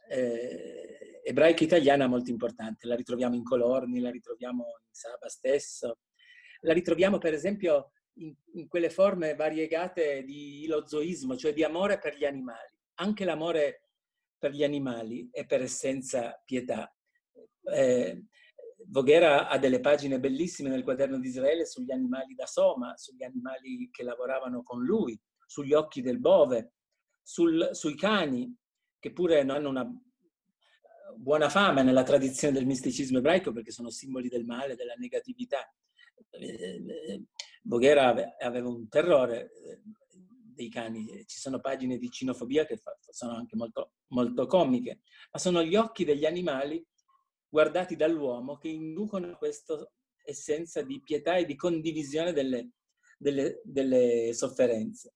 eh, 0.09 1.21
ebraica 1.25 1.65
italiana 1.65 2.07
molto 2.07 2.31
importante. 2.31 2.87
La 2.87 2.95
ritroviamo 2.95 3.35
in 3.35 3.43
Colorni, 3.43 4.01
la 4.01 4.11
ritroviamo 4.11 4.65
in 4.65 4.93
Saba 4.93 5.29
stesso, 5.29 5.99
la 6.61 6.73
ritroviamo 6.73 7.19
per 7.19 7.35
esempio 7.35 7.93
in, 8.19 8.35
in 8.55 8.69
quelle 8.69 8.91
forme 8.91 9.35
variegate 9.35 10.23
di 10.25 10.65
ilozoismo, 10.65 11.37
cioè 11.37 11.53
di 11.53 11.65
amore 11.65 11.99
per 11.99 12.17
gli 12.17 12.25
animali. 12.25 12.75
Anche 12.99 13.25
l'amore 13.25 13.89
per 14.39 14.53
gli 14.53 14.65
animali 14.65 15.29
è 15.31 15.47
per 15.47 15.63
essenza 15.63 16.41
pietà. 16.45 16.95
Eh, 17.73 18.25
Voghera 18.89 19.49
ha 19.49 19.59
delle 19.59 19.81
pagine 19.81 20.21
bellissime 20.21 20.69
nel 20.69 20.85
quaderno 20.85 21.19
di 21.19 21.29
Israele 21.29 21.67
sugli 21.67 21.91
animali 21.91 22.35
da 22.35 22.47
Soma, 22.47 22.97
sugli 22.97 23.25
animali 23.25 23.89
che 23.91 24.05
lavoravano 24.05 24.63
con 24.63 24.85
lui, 24.85 25.19
sugli 25.45 25.73
occhi 25.73 26.03
del 26.03 26.21
bove, 26.21 26.75
sul, 27.21 27.71
sui 27.73 27.97
cani, 27.97 28.55
che 28.99 29.13
pure 29.13 29.41
hanno 29.41 29.69
una, 29.69 29.89
buona 31.17 31.49
fama 31.49 31.83
nella 31.83 32.03
tradizione 32.03 32.55
del 32.55 32.67
misticismo 32.67 33.19
ebraico 33.19 33.53
perché 33.53 33.71
sono 33.71 33.91
simboli 33.91 34.29
del 34.29 34.45
male, 34.45 34.77
della 34.77 34.95
negatività. 34.95 35.73
Voghera 37.63 38.37
aveva 38.39 38.69
un 38.69 38.89
terrore 38.89 39.51
dei 40.55 40.69
cani, 40.71 41.25
ci 41.27 41.39
sono 41.39 41.61
pagine 41.61 41.99
di 41.99 42.11
cinofobia 42.11 42.65
che 42.65 42.81
sono 43.11 43.35
anche 43.35 43.57
molto, 43.57 43.93
molto 44.09 44.47
comiche, 44.47 45.01
ma 45.31 45.39
sono 45.39 45.63
gli 45.63 45.77
occhi 45.77 46.05
degli 46.05 46.25
animali 46.25 46.85
guardati 47.49 47.97
dall'uomo 47.97 48.57
che 48.57 48.69
inducono 48.69 49.37
questa 49.37 49.77
essenza 50.25 50.83
di 50.83 51.01
pietà 51.03 51.37
e 51.37 51.45
di 51.45 51.57
condivisione 51.57 52.33
delle, 52.33 52.71
delle, 53.19 53.61
delle 53.65 54.33
sofferenze. 54.33 55.15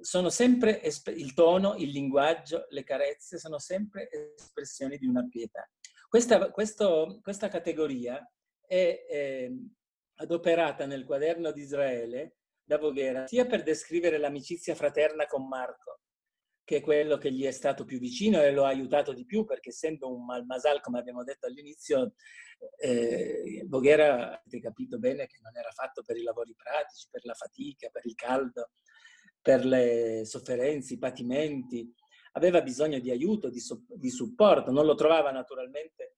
Sono 0.00 0.30
sempre 0.30 0.80
il 1.14 1.34
tono, 1.34 1.76
il 1.76 1.90
linguaggio, 1.90 2.66
le 2.70 2.84
carezze, 2.84 3.38
sono 3.38 3.58
sempre 3.58 4.08
espressioni 4.10 4.98
di 4.98 5.06
una 5.06 5.26
pietà. 5.28 5.68
Questa, 6.08 6.50
questo, 6.50 7.18
questa 7.22 7.48
categoria 7.48 8.24
è 8.66 9.04
eh, 9.08 9.52
adoperata 10.16 10.86
nel 10.86 11.04
quaderno 11.04 11.50
di 11.50 11.62
Israele 11.62 12.36
da 12.62 12.78
Voghera 12.78 13.26
sia 13.26 13.46
per 13.46 13.62
descrivere 13.62 14.18
l'amicizia 14.18 14.74
fraterna 14.74 15.26
con 15.26 15.46
Marco, 15.46 16.00
che 16.64 16.78
è 16.78 16.80
quello 16.80 17.16
che 17.16 17.32
gli 17.32 17.44
è 17.44 17.52
stato 17.52 17.84
più 17.84 17.98
vicino 17.98 18.42
e 18.42 18.50
lo 18.50 18.64
ha 18.64 18.68
aiutato 18.68 19.12
di 19.12 19.24
più, 19.24 19.44
perché 19.44 19.68
essendo 19.68 20.12
un 20.12 20.24
malmasal, 20.24 20.80
come 20.80 20.98
abbiamo 20.98 21.22
detto 21.22 21.46
all'inizio, 21.46 22.14
eh, 22.78 23.64
Voghera, 23.68 24.40
avete 24.40 24.60
capito 24.60 24.98
bene 24.98 25.26
che 25.26 25.38
non 25.42 25.56
era 25.56 25.70
fatto 25.70 26.02
per 26.02 26.16
i 26.16 26.22
lavori 26.22 26.54
pratici, 26.56 27.06
per 27.08 27.24
la 27.24 27.34
fatica, 27.34 27.88
per 27.90 28.04
il 28.04 28.14
caldo, 28.16 28.70
per 29.46 29.64
le 29.64 30.24
sofferenze, 30.24 30.94
i 30.94 30.98
patimenti, 30.98 31.88
aveva 32.32 32.62
bisogno 32.62 32.98
di 32.98 33.12
aiuto, 33.12 33.48
di, 33.48 33.60
so- 33.60 33.84
di 33.86 34.10
supporto, 34.10 34.72
non 34.72 34.84
lo 34.84 34.96
trovava 34.96 35.30
naturalmente 35.30 36.16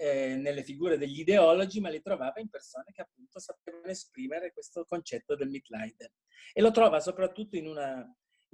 eh, 0.00 0.36
nelle 0.36 0.62
figure 0.62 0.96
degli 0.96 1.20
ideologi, 1.20 1.78
ma 1.80 1.90
li 1.90 2.00
trovava 2.00 2.40
in 2.40 2.48
persone 2.48 2.86
che 2.94 3.02
appunto 3.02 3.38
sapevano 3.38 3.88
esprimere 3.88 4.50
questo 4.50 4.86
concetto 4.86 5.36
del 5.36 5.50
Mitleider. 5.50 6.10
E 6.54 6.62
lo 6.62 6.70
trova 6.70 7.00
soprattutto 7.00 7.56
in 7.56 7.66
una, 7.66 8.02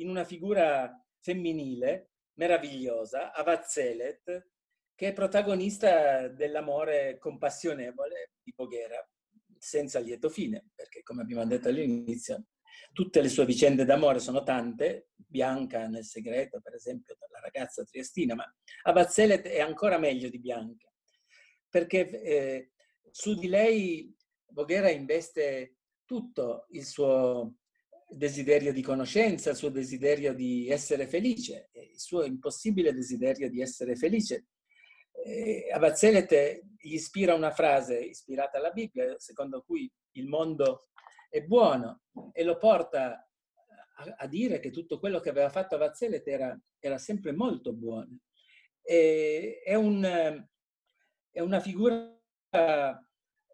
in 0.00 0.08
una 0.08 0.24
figura 0.24 0.92
femminile 1.20 2.10
meravigliosa, 2.32 3.32
Avazzelet, 3.32 4.48
che 4.96 5.06
è 5.06 5.12
protagonista 5.12 6.26
dell'amore 6.26 7.16
compassionevole 7.18 8.32
di 8.42 8.52
Boghera, 8.56 9.08
senza 9.56 10.00
lieto 10.00 10.28
fine, 10.28 10.70
perché 10.74 11.04
come 11.04 11.22
abbiamo 11.22 11.46
detto 11.46 11.68
all'inizio, 11.68 12.46
tutte 12.92 13.20
le 13.20 13.28
sue 13.28 13.46
vicende 13.46 13.84
d'amore 13.84 14.18
sono 14.18 14.42
tante, 14.42 15.10
Bianca 15.14 15.86
nel 15.86 16.04
segreto, 16.04 16.60
per 16.60 16.74
esempio, 16.74 17.16
la 17.30 17.40
ragazza 17.40 17.84
triestina, 17.84 18.34
ma 18.34 18.44
Avazzelet 18.82 19.46
è 19.46 19.60
ancora 19.60 19.98
meglio 19.98 20.28
di 20.28 20.40
Bianca, 20.40 20.88
perché 21.68 22.08
eh, 22.22 22.70
su 23.10 23.34
di 23.34 23.48
lei 23.48 24.14
Voghera 24.52 24.90
investe 24.90 25.76
tutto 26.04 26.66
il 26.70 26.84
suo 26.84 27.54
desiderio 28.08 28.72
di 28.72 28.82
conoscenza, 28.82 29.50
il 29.50 29.56
suo 29.56 29.68
desiderio 29.68 30.34
di 30.34 30.68
essere 30.68 31.06
felice, 31.06 31.70
il 31.72 32.00
suo 32.00 32.24
impossibile 32.24 32.92
desiderio 32.92 33.48
di 33.48 33.60
essere 33.60 33.94
felice. 33.94 34.46
Eh, 35.24 35.68
Abazzelet 35.72 36.62
gli 36.76 36.94
ispira 36.94 37.34
una 37.34 37.52
frase 37.52 37.98
ispirata 37.98 38.58
alla 38.58 38.70
Bibbia, 38.72 39.14
secondo 39.18 39.62
cui 39.62 39.90
il 40.12 40.26
mondo 40.26 40.88
è 41.30 41.42
buono, 41.42 42.02
e 42.32 42.44
lo 42.44 42.58
porta 42.58 43.26
a, 43.96 44.14
a 44.18 44.26
dire 44.26 44.58
che 44.60 44.70
tutto 44.70 44.98
quello 44.98 45.20
che 45.20 45.30
aveva 45.30 45.48
fatto 45.48 45.76
Abazzelet 45.76 46.26
era, 46.26 46.60
era 46.78 46.98
sempre 46.98 47.32
molto 47.32 47.72
buono. 47.72 48.18
E, 48.82 49.62
è, 49.64 49.74
un, 49.74 50.02
è 51.30 51.40
una 51.40 51.60
figura 51.60 52.20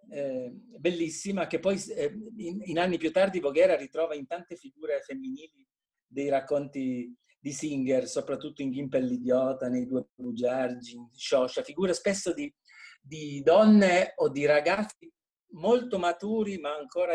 eh, 0.09 0.51
bellissima 0.53 1.47
che 1.47 1.59
poi 1.59 1.81
eh, 1.95 2.13
in, 2.39 2.61
in, 2.63 2.79
anni 2.79 2.97
più 2.97 3.11
tardi 3.13 3.41
Voghera 3.41 3.77
ritrova 3.77 4.15
in 4.15 4.27
tante 4.27 4.57
figure 4.57 5.03
femminili 5.03 5.67
dei 6.07 6.29
racconti 6.29 7.15
di 7.39 7.53
Singer, 7.53 8.09
soprattutto 8.09 8.63
in 8.63 8.73
Gimpel 8.73 9.05
l'idiota, 9.05 9.69
nei 9.69 9.87
due 9.87 10.09
bugiardi, 10.15 10.93
in 10.93 11.09
Shosha, 11.13 11.63
figure 11.63 11.93
spesso 11.93 12.33
di, 12.33 12.53
di, 13.01 13.43
donne 13.43 14.15
o 14.17 14.29
di 14.31 14.47
ragazzi 14.47 15.13
molto 15.51 15.99
maturi 15.99 16.59
ma 16.59 16.75
ancora 16.75 17.15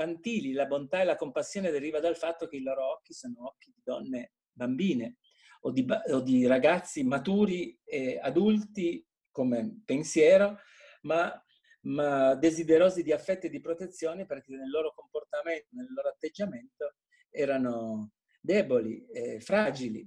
infantili. 0.00 0.52
La 0.52 0.66
bontà 0.66 1.00
e 1.00 1.04
la 1.04 1.16
compassione 1.16 1.70
deriva 1.70 2.00
dal 2.00 2.16
fatto 2.16 2.46
che 2.46 2.56
i 2.56 2.62
loro 2.62 2.92
occhi 2.92 3.12
sono 3.12 3.46
occhi 3.46 3.70
di 3.74 3.80
donne 3.82 4.32
bambine 4.52 5.16
o 5.62 5.70
di, 5.70 5.86
o 6.12 6.20
di 6.20 6.46
ragazzi 6.46 7.04
maturi 7.04 7.78
e 7.84 8.18
adulti 8.20 9.06
come 9.30 9.82
pensiero, 9.84 10.58
ma 11.02 11.42
ma 11.82 12.34
desiderosi 12.34 13.02
di 13.02 13.10
affetto 13.10 13.46
e 13.46 13.48
di 13.48 13.58
protezione 13.58 14.26
perché 14.26 14.54
nel 14.54 14.68
loro 14.68 14.92
comportamento, 14.94 15.68
nel 15.70 15.90
loro 15.94 16.10
atteggiamento 16.10 16.96
erano 17.30 18.12
deboli, 18.38 19.06
eh, 19.06 19.40
fragili. 19.40 20.06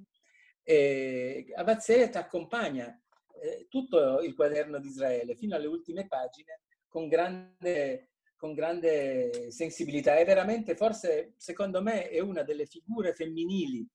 E 0.62 1.47
Abazzet 1.56 2.15
accompagna 2.15 2.95
eh, 3.41 3.65
tutto 3.69 4.21
il 4.21 4.36
quaderno 4.36 4.79
di 4.79 4.88
Israele 4.88 5.36
fino 5.36 5.56
alle 5.56 5.65
ultime 5.65 6.06
pagine 6.06 6.62
con 6.88 7.08
grande, 7.08 8.12
con 8.43 8.53
grande 8.53 9.51
sensibilità 9.51 10.17
e 10.17 10.25
veramente 10.25 10.75
forse 10.75 11.32
secondo 11.38 11.82
me 11.82 12.10
è 12.10 12.19
una 12.19 12.43
delle 12.43 12.65
figure 12.65 13.13
femminili 13.13 13.88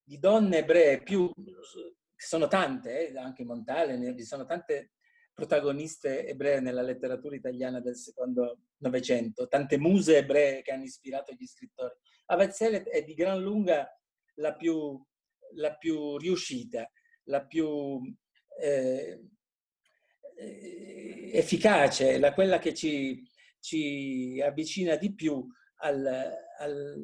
di 0.00 0.20
donne 0.20 0.58
ebree 0.58 1.02
più, 1.02 1.28
sono 2.14 2.46
tante, 2.46 3.08
eh, 3.08 3.18
anche 3.18 3.44
Montale, 3.44 4.16
ci 4.16 4.22
sono 4.22 4.46
tante 4.46 4.92
protagoniste 5.34 6.24
ebree 6.24 6.60
nella 6.60 6.82
letteratura 6.82 7.34
italiana 7.34 7.80
del 7.80 7.96
secondo 7.96 8.60
Novecento, 8.76 9.48
tante 9.48 9.76
muse 9.76 10.18
ebree 10.18 10.62
che 10.62 10.70
hanno 10.70 10.84
ispirato 10.84 11.32
gli 11.32 11.44
scrittori. 11.44 11.92
Avezzelet 12.26 12.86
è 12.86 13.02
di 13.02 13.14
gran 13.14 13.40
lunga 13.40 13.92
la 14.34 14.54
più, 14.54 15.04
la 15.54 15.74
più 15.74 16.16
riuscita, 16.16 16.88
la 17.24 17.44
più 17.44 18.00
eh, 18.60 19.20
eh, 20.36 21.30
efficace, 21.32 22.20
la, 22.20 22.32
quella 22.32 22.60
che 22.60 22.72
ci, 22.72 23.20
ci, 23.66 24.40
avvicina 24.40 24.94
di 24.94 25.12
più 25.12 25.44
al, 25.78 26.06
al, 26.58 27.02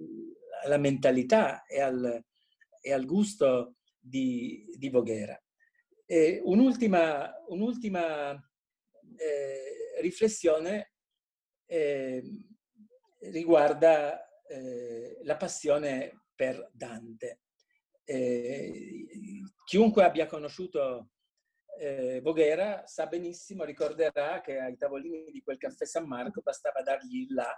alla 0.62 0.78
mentalità 0.78 1.64
e 1.66 1.80
al, 1.80 2.24
e 2.80 2.92
al 2.92 3.04
gusto 3.04 3.78
di, 3.98 4.64
di 4.76 4.88
Voghera. 4.88 5.36
Eh, 6.06 6.40
un'ultima, 6.44 7.32
un'ultima 7.48 8.32
eh, 9.16 10.00
riflessione 10.00 10.92
eh, 11.66 12.22
riguarda 13.18 14.24
eh, 14.46 15.18
la 15.24 15.36
passione 15.36 16.26
per 16.34 16.70
Dante. 16.72 17.40
Eh, 18.04 19.16
chiunque 19.64 20.04
abbia 20.04 20.26
conosciuto 20.26 21.11
eh, 21.78 22.20
Voghera 22.20 22.86
sa 22.86 23.06
benissimo, 23.06 23.64
ricorderà 23.64 24.40
che 24.40 24.58
ai 24.58 24.76
tavolini 24.76 25.30
di 25.30 25.42
quel 25.42 25.58
caffè 25.58 25.84
San 25.84 26.06
Marco 26.06 26.40
bastava 26.40 26.82
dargli 26.82 27.26
là, 27.32 27.52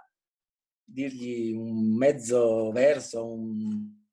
dirgli 0.83 1.53
un 1.53 1.95
mezzo 1.95 2.71
verso, 2.71 3.25
un 3.25 4.03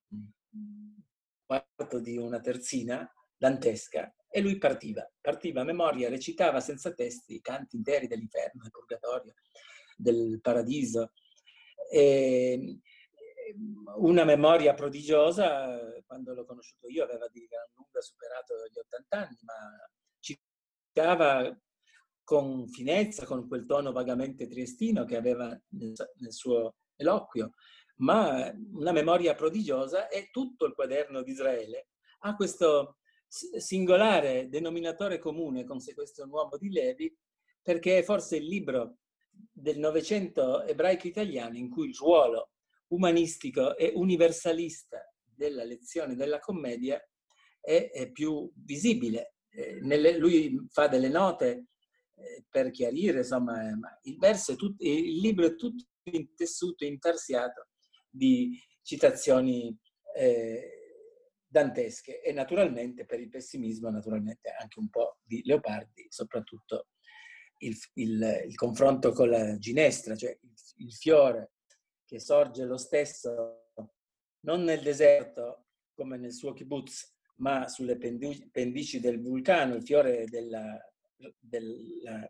quarto 1.44 1.98
di 1.98 2.16
una 2.16 2.40
terzina 2.40 3.10
dantesca 3.36 4.14
e 4.28 4.40
lui 4.40 4.56
partiva, 4.56 5.06
partiva 5.20 5.60
a 5.60 5.64
memoria, 5.64 6.08
recitava 6.08 6.60
senza 6.60 6.92
testi 6.94 7.34
i 7.34 7.40
canti 7.40 7.76
interi 7.76 8.06
dell'inferno, 8.06 8.62
del 8.62 8.70
purgatorio, 8.70 9.34
del 9.96 10.38
paradiso. 10.40 11.12
E 11.90 12.80
una 13.96 14.24
memoria 14.24 14.74
prodigiosa, 14.74 15.78
quando 16.06 16.34
l'ho 16.34 16.44
conosciuto 16.44 16.88
io 16.88 17.04
aveva 17.04 17.26
di 17.28 17.46
gran 17.46 17.66
lunga 17.74 18.00
superato 18.00 18.54
gli 18.70 18.78
80 18.78 19.16
anni, 19.16 19.38
ma 19.42 19.54
citava 20.18 21.56
con 22.24 22.68
finezza, 22.68 23.26
con 23.26 23.48
quel 23.48 23.66
tono 23.66 23.92
vagamente 23.92 24.46
triestino 24.46 25.04
che 25.04 25.16
aveva 25.16 25.48
nel 25.70 26.32
suo 26.32 26.76
eloquio, 26.96 27.52
ma 27.96 28.52
una 28.72 28.92
memoria 28.92 29.34
prodigiosa 29.34 30.08
e 30.08 30.30
tutto 30.30 30.66
il 30.66 30.74
quaderno 30.74 31.22
di 31.22 31.32
Israele. 31.32 31.88
Ha 32.20 32.34
questo 32.36 32.98
singolare 33.28 34.48
denominatore 34.48 35.18
comune 35.18 35.64
con 35.64 35.80
Se 35.80 35.94
questo 35.94 36.22
è 36.22 36.24
un 36.24 36.32
uomo 36.32 36.56
di 36.56 36.70
Levi, 36.70 37.14
perché 37.60 37.98
è 37.98 38.02
forse 38.02 38.36
il 38.36 38.46
libro 38.46 38.98
del 39.30 39.78
Novecento 39.78 40.62
ebraico 40.62 41.06
italiano 41.06 41.56
in 41.56 41.70
cui 41.70 41.88
il 41.88 41.94
ruolo 41.94 42.50
umanistico 42.92 43.76
e 43.76 43.92
universalista 43.94 44.98
della 45.22 45.64
lezione 45.64 46.14
della 46.14 46.38
commedia 46.38 47.00
è, 47.60 47.90
è 47.92 48.10
più 48.10 48.50
visibile. 48.54 49.34
Eh, 49.50 49.80
nelle, 49.82 50.16
lui 50.16 50.66
fa 50.70 50.88
delle 50.88 51.08
note 51.08 51.66
eh, 52.14 52.44
per 52.48 52.70
chiarire, 52.70 53.18
insomma, 53.18 53.68
eh, 53.68 53.74
il, 54.02 54.16
verso 54.18 54.52
è 54.52 54.56
tutto, 54.56 54.82
il 54.84 55.18
libro 55.18 55.46
è 55.46 55.54
tutto 55.54 55.84
intessuto, 56.04 56.84
intarsiato 56.84 57.68
di 58.08 58.58
citazioni 58.82 59.76
eh, 60.16 60.78
dantesche 61.46 62.20
e 62.22 62.32
naturalmente 62.32 63.04
per 63.04 63.20
il 63.20 63.28
pessimismo 63.28 63.90
naturalmente 63.90 64.50
anche 64.58 64.78
un 64.78 64.88
po' 64.88 65.18
di 65.22 65.42
Leopardi, 65.44 66.06
soprattutto 66.08 66.88
il, 67.58 67.76
il, 67.94 68.44
il 68.46 68.54
confronto 68.54 69.12
con 69.12 69.28
la 69.28 69.56
ginestra, 69.58 70.16
cioè 70.16 70.36
il, 70.40 70.52
il 70.76 70.92
fiore 70.92 71.51
che 72.12 72.20
sorge 72.20 72.66
lo 72.66 72.76
stesso 72.76 73.70
non 74.40 74.64
nel 74.64 74.82
deserto 74.82 75.68
come 75.94 76.18
nel 76.18 76.34
suo 76.34 76.52
kibbutz, 76.52 77.10
ma 77.36 77.68
sulle 77.68 77.96
pendici 77.96 79.00
del 79.00 79.18
vulcano, 79.18 79.76
il 79.76 79.82
fiore 79.82 80.26
della, 80.26 80.78
della 81.38 82.28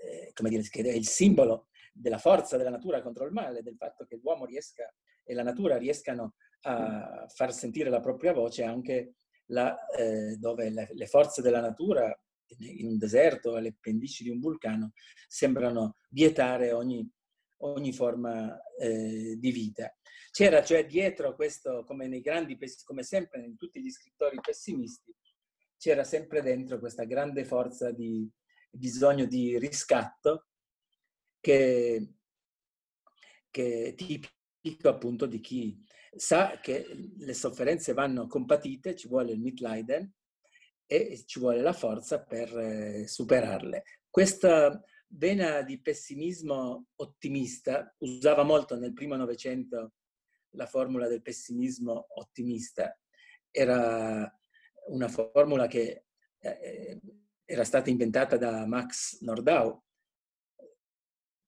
eh, 0.00 0.30
come 0.32 0.48
dire, 0.48 0.62
che 0.62 0.82
è 0.82 0.92
il 0.92 1.08
simbolo 1.08 1.66
della 1.92 2.18
forza 2.18 2.56
della 2.56 2.70
natura 2.70 3.02
contro 3.02 3.24
il 3.24 3.32
male, 3.32 3.64
del 3.64 3.74
fatto 3.74 4.04
che 4.04 4.20
l'uomo 4.22 4.44
riesca 4.44 4.88
e 5.24 5.34
la 5.34 5.42
natura 5.42 5.76
riescano 5.76 6.36
a 6.60 7.26
far 7.26 7.52
sentire 7.52 7.90
la 7.90 8.00
propria 8.00 8.32
voce 8.32 8.62
anche 8.62 9.14
là, 9.46 9.76
eh, 9.88 10.36
dove 10.36 10.70
le, 10.70 10.88
le, 10.92 11.06
forze 11.06 11.42
della 11.42 11.60
natura, 11.60 12.16
in 12.58 12.86
un 12.86 12.98
deserto, 12.98 13.56
alle 13.56 13.74
pendici 13.74 14.22
di 14.22 14.30
un 14.30 14.38
vulcano, 14.38 14.92
sembrano 15.26 15.96
vietare 16.10 16.70
ogni, 16.70 17.10
ogni 17.64 17.92
forma 17.92 18.58
eh, 18.78 19.36
di 19.38 19.50
vita. 19.50 19.94
C'era 20.30 20.62
cioè 20.62 20.86
dietro 20.86 21.34
questo, 21.34 21.84
come 21.84 22.08
nei 22.08 22.20
grandi, 22.20 22.58
come 22.84 23.02
sempre 23.02 23.44
in 23.44 23.56
tutti 23.56 23.80
gli 23.80 23.90
scrittori 23.90 24.38
pessimisti, 24.40 25.14
c'era 25.76 26.04
sempre 26.04 26.42
dentro 26.42 26.78
questa 26.78 27.04
grande 27.04 27.44
forza 27.44 27.90
di 27.90 28.28
bisogno 28.70 29.26
di 29.26 29.58
riscatto 29.58 30.46
che, 31.40 32.14
che 33.50 33.84
è 33.84 33.94
tipico 33.94 34.88
appunto 34.88 35.26
di 35.26 35.40
chi 35.40 35.80
sa 36.16 36.58
che 36.60 36.86
le 37.16 37.34
sofferenze 37.34 37.92
vanno 37.92 38.26
compatite, 38.26 38.96
ci 38.96 39.08
vuole 39.08 39.32
il 39.32 39.40
Mitleiden 39.40 40.12
e 40.86 41.22
ci 41.26 41.38
vuole 41.38 41.60
la 41.60 41.72
forza 41.72 42.22
per 42.22 42.56
eh, 42.56 43.06
superarle. 43.06 43.84
Questa 44.10 44.82
vena 45.16 45.62
di 45.62 45.80
pessimismo 45.80 46.86
ottimista 46.96 47.94
usava 47.98 48.42
molto 48.42 48.78
nel 48.78 48.92
primo 48.92 49.16
Novecento 49.16 49.92
la 50.50 50.66
formula 50.66 51.08
del 51.08 51.22
pessimismo 51.22 52.06
ottimista. 52.16 52.96
Era 53.50 54.30
una 54.88 55.08
formula 55.08 55.66
che 55.66 56.04
eh, 56.38 57.00
era 57.44 57.64
stata 57.64 57.90
inventata 57.90 58.36
da 58.36 58.66
Max 58.66 59.20
Nordau, 59.20 59.82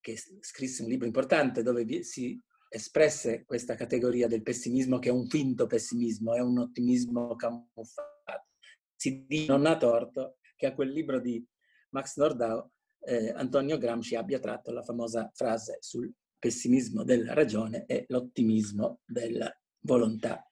che 0.01 0.17
scrisse 0.41 0.83
un 0.83 0.89
libro 0.89 1.07
importante 1.07 1.63
dove 1.63 2.03
si 2.03 2.41
espresse 2.69 3.45
questa 3.45 3.75
categoria 3.75 4.27
del 4.27 4.43
pessimismo 4.43 4.99
che 4.99 5.09
è 5.09 5.13
un 5.13 5.29
finto 5.29 5.67
pessimismo, 5.67 6.35
è 6.35 6.41
un 6.41 6.59
ottimismo 6.59 7.35
camuffato. 7.35 8.49
Si 8.95 9.25
dice 9.27 9.49
non 9.49 9.67
ha 9.67 9.77
torto 9.77 10.39
che 10.57 10.67
a 10.67 10.75
quel 10.75 10.91
libro 10.91 11.21
di 11.21 11.45
Max 11.91 12.17
Nordau 12.17 12.71
eh, 13.07 13.31
Antonio 13.31 13.79
Gramsci 13.79 14.17
abbia 14.17 14.41
tratto 14.41 14.73
la 14.73 14.83
famosa 14.83 15.31
frase 15.33 15.79
sul 15.81 16.13
pessimismo 16.39 17.05
della 17.05 17.35
ragione 17.35 17.85
e 17.87 18.05
l'ottimismo 18.09 19.01
della 19.05 19.51
volontà. 19.81 20.45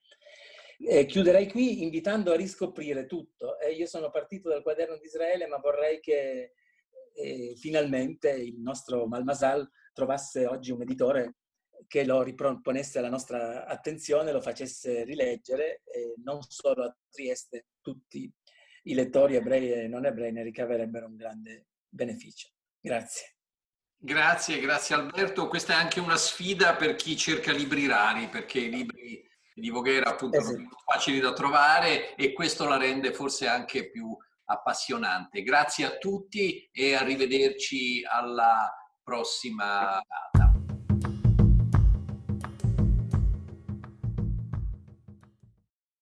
Eh, 0.79 1.05
chiuderei 1.05 1.49
qui 1.49 1.83
invitando 1.83 2.31
a 2.31 2.35
riscoprire 2.35 3.05
tutto. 3.05 3.59
Eh, 3.59 3.73
io 3.73 3.85
sono 3.85 4.09
partito 4.09 4.49
dal 4.49 4.63
quaderno 4.63 4.97
di 4.97 5.05
Israele, 5.05 5.47
ma 5.47 5.57
vorrei 5.57 5.99
che 5.99 6.53
eh, 7.13 7.53
finalmente 7.57 8.29
il 8.31 8.59
nostro 8.59 9.05
Malmasal 9.05 9.69
trovasse 9.93 10.45
oggi 10.45 10.71
un 10.71 10.81
editore 10.81 11.35
che 11.87 12.05
lo 12.05 12.23
riproponesse 12.23 12.99
alla 12.99 13.09
nostra 13.09 13.65
attenzione, 13.65 14.31
lo 14.31 14.41
facesse 14.41 15.03
rileggere 15.03 15.83
non 16.23 16.41
solo 16.41 16.83
a 16.83 16.97
Trieste, 17.09 17.67
tutti 17.81 18.31
i 18.83 18.93
lettori 18.93 19.35
ebrei 19.35 19.71
e 19.71 19.87
non 19.87 20.05
ebrei 20.05 20.31
ne 20.31 20.41
ricaverebbero 20.41 21.05
un 21.05 21.15
grande 21.15 21.67
beneficio. 21.95 22.49
Grazie. 22.79 23.37
Grazie, 23.97 24.59
grazie 24.59 24.95
Alberto. 24.95 25.47
Questa 25.47 25.73
è 25.73 25.77
anche 25.77 25.99
una 25.99 26.17
sfida 26.17 26.75
per 26.75 26.95
chi 26.95 27.17
cerca 27.17 27.51
libri 27.51 27.87
rari, 27.87 28.27
perché 28.27 28.59
i 28.59 28.69
libri 28.69 29.23
di 29.53 29.69
Voghera 29.69 30.11
appunto 30.11 30.37
esatto. 30.37 30.53
sono 30.53 30.69
facili 30.85 31.19
da 31.19 31.33
trovare 31.33 32.13
e 32.15 32.33
questo 32.33 32.67
la 32.67 32.77
rende 32.77 33.13
forse 33.13 33.47
anche 33.47 33.89
più 33.89 34.15
appassionante. 34.45 35.41
Grazie 35.41 35.85
a 35.85 35.97
tutti 35.97 36.69
e 36.71 36.93
arrivederci 36.93 38.03
alla 38.05 38.71
prossima 39.01 39.99